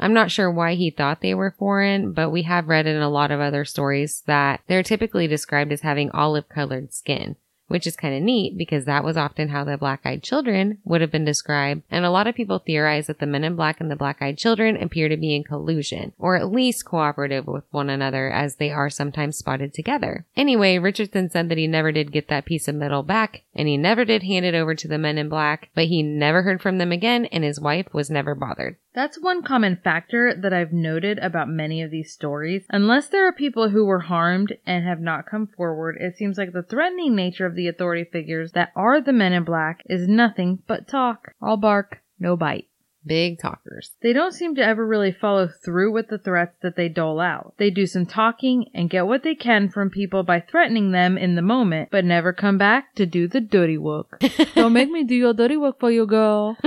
[0.00, 3.10] I'm not sure why he thought they were foreign, but we have read in a
[3.10, 7.36] lot of other stories that they're typically described as having olive colored skin,
[7.68, 11.02] which is kind of neat because that was often how the black eyed children would
[11.02, 11.82] have been described.
[11.90, 14.38] And a lot of people theorize that the men in black and the black eyed
[14.38, 18.70] children appear to be in collusion, or at least cooperative with one another as they
[18.70, 20.24] are sometimes spotted together.
[20.34, 23.76] Anyway, Richardson said that he never did get that piece of metal back, and he
[23.76, 26.78] never did hand it over to the men in black, but he never heard from
[26.78, 28.76] them again, and his wife was never bothered.
[28.92, 32.64] That's one common factor that I've noted about many of these stories.
[32.70, 36.52] Unless there are people who were harmed and have not come forward, it seems like
[36.52, 40.62] the threatening nature of the authority figures that are the men in black is nothing
[40.66, 41.34] but talk.
[41.40, 42.69] All bark, no bite.
[43.04, 43.92] Big talkers.
[44.02, 47.54] They don't seem to ever really follow through with the threats that they dole out.
[47.58, 51.34] They do some talking and get what they can from people by threatening them in
[51.34, 54.22] the moment, but never come back to do the dirty work.
[54.54, 56.56] don't make me do your dirty work for you, girl.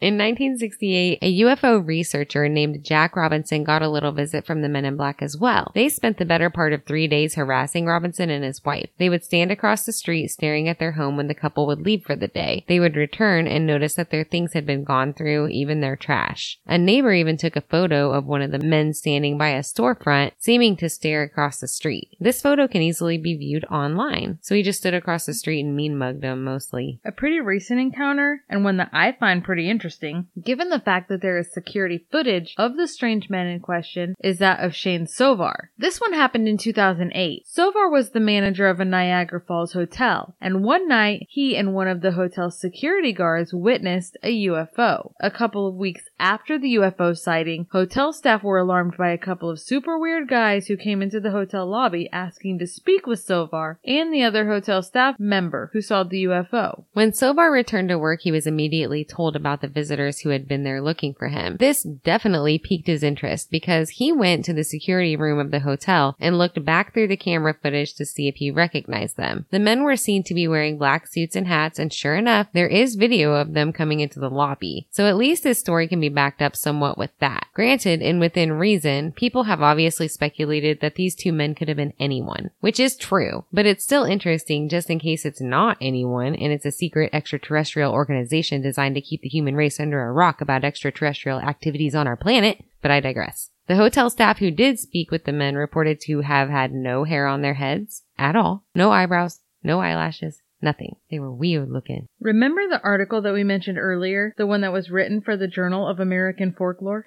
[0.00, 4.84] In 1968, a UFO researcher named Jack Robinson got a little visit from the men
[4.84, 5.72] in black as well.
[5.74, 8.90] They spent the better part of three days harassing Robinson and his wife.
[8.98, 12.04] They would stand across the street staring at their home when the couple would leave
[12.04, 12.64] for the day.
[12.68, 16.58] They would return and notice that their things had been gone through, even their trash.
[16.66, 20.32] A neighbor even took a photo of one of the men standing by a storefront,
[20.38, 22.16] seeming to stare across the street.
[22.20, 24.38] This photo can easily be viewed online.
[24.42, 27.00] So he just stood across the street and mean mugged them mostly.
[27.04, 31.22] A pretty recent encounter, and one that I find pretty interesting, given the fact that
[31.22, 35.70] there is security footage of the strange men in question, is that of Shane Sovar.
[35.78, 37.46] This one happened in 2008.
[37.46, 41.88] Sovar was the manager of a Niagara Falls hotel, and one night he and one
[41.88, 45.12] of the hotel's security guards witnessed a UFO.
[45.20, 49.50] A couple of weeks after the UFO sighting, hotel staff were alarmed by a couple
[49.50, 53.78] of super weird guys who came into the hotel lobby asking to speak with Sovar
[53.84, 56.84] and the other hotel staff member who saw the UFO.
[56.94, 60.64] When Sovar returned to work, he was immediately told about the visitors who had been
[60.64, 61.58] there looking for him.
[61.58, 66.16] This definitely piqued his interest because he went to the security room of the hotel
[66.18, 69.44] and looked back through the camera footage to see if he recognized them.
[69.50, 72.68] The men were seen to be wearing black suits and hats, and sure enough, there
[72.68, 74.86] is video of them coming into the lobby.
[74.90, 77.46] So at least this story can be backed up somewhat with that.
[77.54, 81.92] Granted, and within reason, people have obviously speculated that these two men could have been
[81.98, 86.52] anyone, which is true, but it's still interesting just in case it's not anyone and
[86.52, 90.64] it's a secret extraterrestrial organization designed to keep the human race under a rock about
[90.64, 93.50] extraterrestrial activities on our planet, but I digress.
[93.66, 97.26] The hotel staff who did speak with the men reported to have had no hair
[97.26, 100.96] on their heads at all, no eyebrows, no eyelashes, nothing.
[101.10, 102.08] They were weird looking.
[102.20, 104.34] Remember the article that we mentioned earlier?
[104.36, 107.06] The one that was written for the Journal of American Folklore?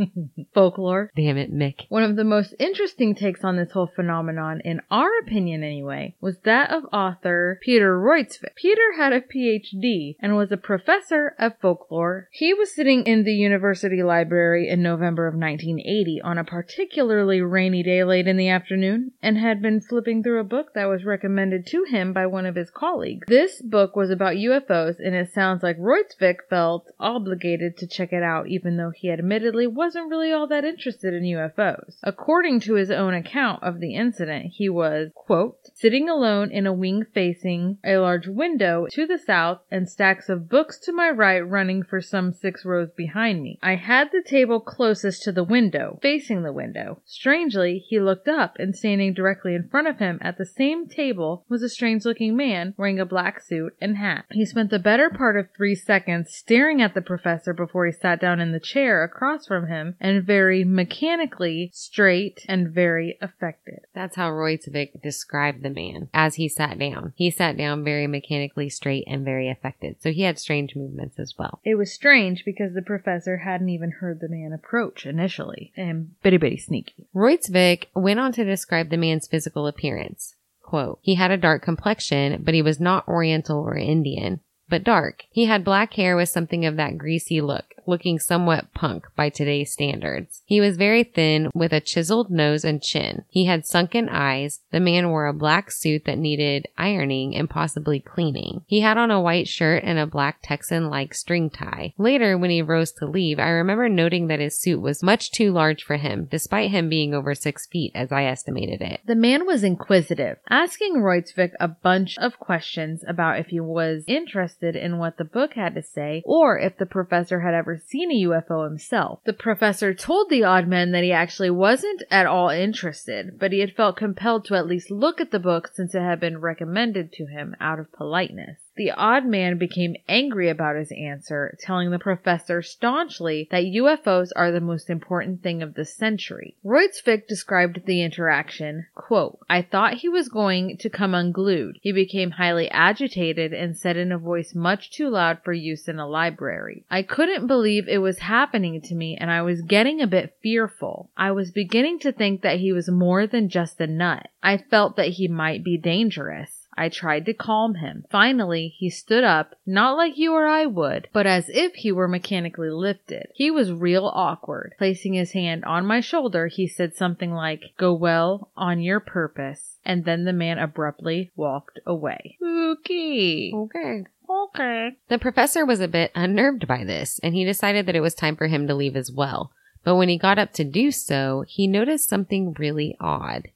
[0.54, 1.10] Folklore.
[1.14, 1.84] Damn it, Mick.
[1.90, 6.38] One of the most interesting takes on this whole phenomenon, in our opinion anyway, was
[6.44, 8.54] that of author Peter Rojcewicz.
[8.56, 12.28] Peter had a PhD and was a professor of folklore.
[12.32, 17.82] He was sitting in the university library in November of 1980 on a particularly rainy
[17.82, 21.66] day late in the afternoon and had been flipping through a book that was recommended
[21.66, 22.93] to him by one of his colleagues.
[23.26, 28.22] This book was about UFOs and it sounds like Rojcewicz felt obligated to check it
[28.22, 31.96] out even though he admittedly wasn't really all that interested in UFOs.
[32.02, 36.72] According to his own account of the incident, he was, quote, sitting alone in a
[36.72, 41.40] wing facing a large window to the south and stacks of books to my right
[41.40, 43.58] running for some six rows behind me.
[43.62, 47.00] I had the table closest to the window, facing the window.
[47.04, 51.44] Strangely, he looked up and standing directly in front of him at the same table
[51.48, 54.24] was a strange looking man wearing a black suit and hat.
[54.30, 58.20] He spent the better part of three seconds staring at the professor before he sat
[58.20, 63.80] down in the chair across from him and very mechanically straight and very affected.
[63.94, 67.12] That's how Rojcewicz described the man as he sat down.
[67.16, 69.96] He sat down very mechanically straight and very affected.
[70.00, 71.60] So he had strange movements as well.
[71.64, 76.36] It was strange because the professor hadn't even heard the man approach initially, and bitty
[76.36, 77.06] bitty sneaky.
[77.14, 80.33] Rojcewicz went on to describe the man's physical appearance.
[80.64, 85.24] Quote, he had a dark complexion, but he was not Oriental or Indian, but dark.
[85.30, 89.72] He had black hair with something of that greasy look, looking somewhat punk by today's
[89.72, 90.42] standards.
[90.44, 93.24] He was very thin with a chiseled nose and chin.
[93.28, 94.60] He had sunken eyes.
[94.70, 98.62] The man wore a black suit that needed ironing and possibly cleaning.
[98.66, 101.94] He had on a white shirt and a black Texan-like string tie.
[101.98, 105.52] Later, when he rose to leave, I remember noting that his suit was much too
[105.52, 109.00] large for him, despite him being over six feet as I estimated it.
[109.06, 114.76] The man was inquisitive, asking Rojcewicz a bunch of questions about if he was interested
[114.76, 118.22] in what the book had to say or if the professor had ever seen a
[118.26, 119.20] UFO himself.
[119.24, 123.60] The professor told the odd man that he actually wasn't at all interested, but he
[123.60, 127.12] had felt compelled to at least look at the book since it had been recommended
[127.12, 128.58] to him out of politeness.
[128.76, 134.50] The odd man became angry about his answer, telling the professor staunchly that UFOs are
[134.50, 136.56] the most important thing of the century.
[136.64, 141.78] Rojcewicz described the interaction, quote, I thought he was going to come unglued.
[141.82, 146.00] He became highly agitated and said in a voice much too loud for use in
[146.00, 146.84] a library.
[146.90, 151.10] I couldn't believe it was happening to me and I was getting a bit fearful.
[151.16, 154.28] I was beginning to think that he was more than just a nut.
[154.42, 156.63] I felt that he might be dangerous.
[156.76, 158.04] I tried to calm him.
[158.10, 162.08] Finally, he stood up, not like you or I would, but as if he were
[162.08, 163.28] mechanically lifted.
[163.34, 164.74] He was real awkward.
[164.78, 169.78] Placing his hand on my shoulder, he said something like, Go well on your purpose.
[169.84, 172.38] And then the man abruptly walked away.
[172.42, 173.52] Okay.
[173.54, 174.04] Okay.
[174.28, 174.96] Okay.
[175.08, 178.36] The professor was a bit unnerved by this, and he decided that it was time
[178.36, 179.52] for him to leave as well.
[179.84, 183.48] But when he got up to do so, he noticed something really odd.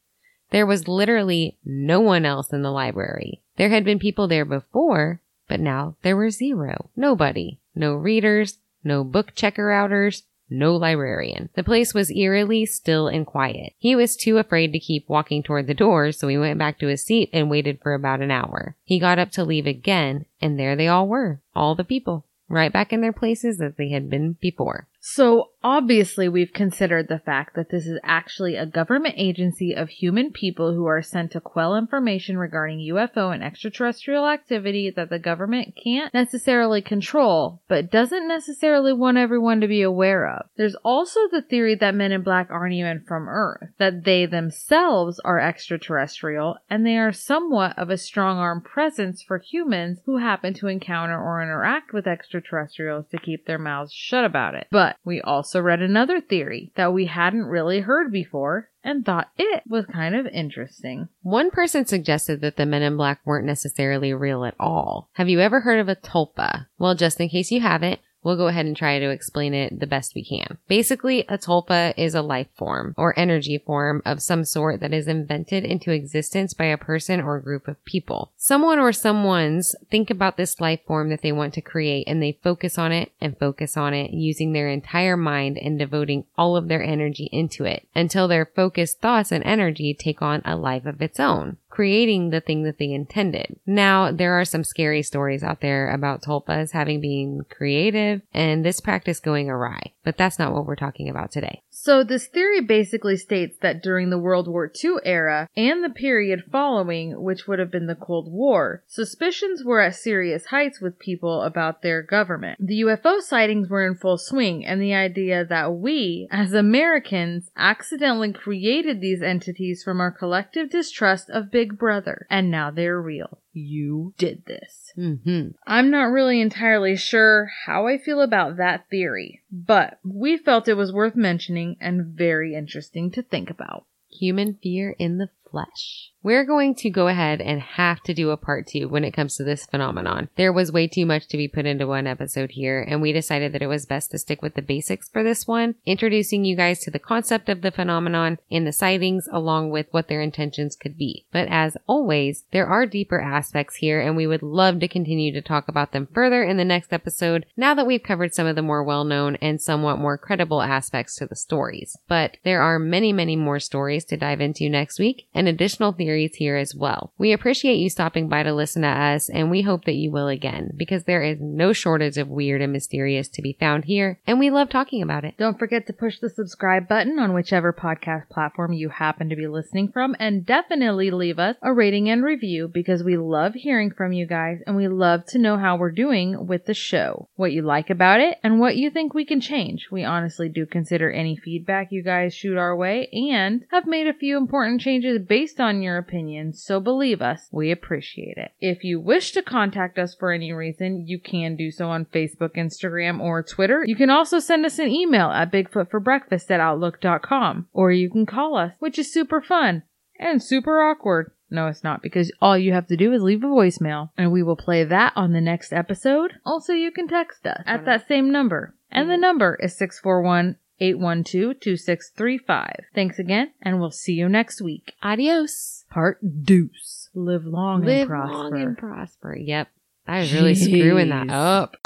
[0.50, 3.40] There was literally no one else in the library.
[3.56, 6.90] There had been people there before, but now there were zero.
[6.96, 7.58] Nobody.
[7.74, 11.50] No readers, no book checker outers, no librarian.
[11.54, 13.74] The place was eerily still and quiet.
[13.78, 16.86] He was too afraid to keep walking toward the door, so he went back to
[16.86, 18.76] his seat and waited for about an hour.
[18.84, 21.40] He got up to leave again, and there they all were.
[21.54, 22.24] All the people.
[22.48, 24.86] Right back in their places as they had been before.
[25.10, 30.32] So obviously we've considered the fact that this is actually a government agency of human
[30.32, 35.74] people who are sent to quell information regarding UFO and extraterrestrial activity that the government
[35.82, 40.46] can't necessarily control, but doesn't necessarily want everyone to be aware of.
[40.56, 45.18] There's also the theory that men in black aren't even from Earth, that they themselves
[45.20, 50.52] are extraterrestrial and they are somewhat of a strong arm presence for humans who happen
[50.54, 54.66] to encounter or interact with extraterrestrials to keep their mouths shut about it.
[54.70, 59.62] But we also read another theory that we hadn't really heard before and thought it
[59.66, 61.08] was kind of interesting.
[61.22, 65.08] One person suggested that the men in black weren't necessarily real at all.
[65.14, 66.66] Have you ever heard of a tulpa?
[66.78, 69.86] Well, just in case you haven't, We'll go ahead and try to explain it the
[69.86, 70.58] best we can.
[70.66, 75.08] Basically, a tulpa is a life form or energy form of some sort that is
[75.08, 78.32] invented into existence by a person or group of people.
[78.36, 82.38] Someone or someone's think about this life form that they want to create and they
[82.42, 86.68] focus on it and focus on it using their entire mind and devoting all of
[86.68, 91.00] their energy into it until their focused thoughts and energy take on a life of
[91.00, 93.54] its own creating the thing that they intended.
[93.64, 98.80] Now, there are some scary stories out there about tulpas having been creative and this
[98.80, 101.62] practice going awry, but that's not what we're talking about today.
[101.80, 106.42] So this theory basically states that during the World War II era and the period
[106.50, 111.42] following, which would have been the Cold War, suspicions were at serious heights with people
[111.42, 112.58] about their government.
[112.60, 118.32] The UFO sightings were in full swing and the idea that we, as Americans, accidentally
[118.32, 123.38] created these entities from our collective distrust of Big Brother, and now they're real.
[123.58, 124.92] You did this.
[124.96, 125.48] Mm-hmm.
[125.66, 130.74] I'm not really entirely sure how I feel about that theory, but we felt it
[130.74, 133.86] was worth mentioning and very interesting to think about.
[134.10, 136.12] Human fear in the flesh.
[136.20, 139.36] We're going to go ahead and have to do a part two when it comes
[139.36, 140.28] to this phenomenon.
[140.34, 143.52] There was way too much to be put into one episode here, and we decided
[143.52, 146.80] that it was best to stick with the basics for this one, introducing you guys
[146.80, 150.98] to the concept of the phenomenon and the sightings along with what their intentions could
[150.98, 151.24] be.
[151.30, 155.40] But as always, there are deeper aspects here, and we would love to continue to
[155.40, 158.62] talk about them further in the next episode now that we've covered some of the
[158.62, 161.96] more well known and somewhat more credible aspects to the stories.
[162.08, 166.07] But there are many, many more stories to dive into next week and additional theories
[166.16, 167.12] here as well.
[167.18, 170.28] We appreciate you stopping by to listen to us, and we hope that you will
[170.28, 174.38] again, because there is no shortage of weird and mysterious to be found here, and
[174.38, 175.36] we love talking about it.
[175.36, 179.46] Don't forget to push the subscribe button on whichever podcast platform you happen to be
[179.46, 184.12] listening from, and definitely leave us a rating and review because we love hearing from
[184.12, 187.62] you guys and we love to know how we're doing with the show, what you
[187.62, 189.88] like about it, and what you think we can change.
[189.90, 194.14] We honestly do consider any feedback you guys shoot our way and have made a
[194.14, 198.52] few important changes based on your opinions, so believe us, we appreciate it.
[198.60, 202.56] If you wish to contact us for any reason, you can do so on Facebook,
[202.56, 203.84] Instagram, or Twitter.
[203.86, 208.56] You can also send us an email at bigfootforbreakfast at outlook.com, or you can call
[208.56, 209.82] us, which is super fun
[210.18, 211.32] and super awkward.
[211.50, 214.42] No, it's not because all you have to do is leave a voicemail and we
[214.42, 216.32] will play that on the next episode.
[216.44, 218.74] Also, you can text us at that same number.
[218.90, 222.84] And the number is 641 812 2635.
[222.94, 224.94] Thanks again, and we'll see you next week.
[225.02, 225.77] Adios.
[225.90, 227.08] Part deuce.
[227.14, 228.34] Live long Live and prosper.
[228.34, 229.36] long and prosper.
[229.36, 229.68] Yep.
[230.06, 231.32] I was really screwing that Jeez.
[231.32, 231.76] up.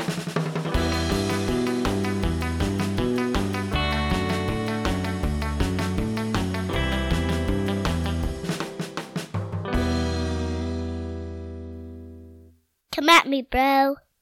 [12.92, 13.96] Come at me, bro.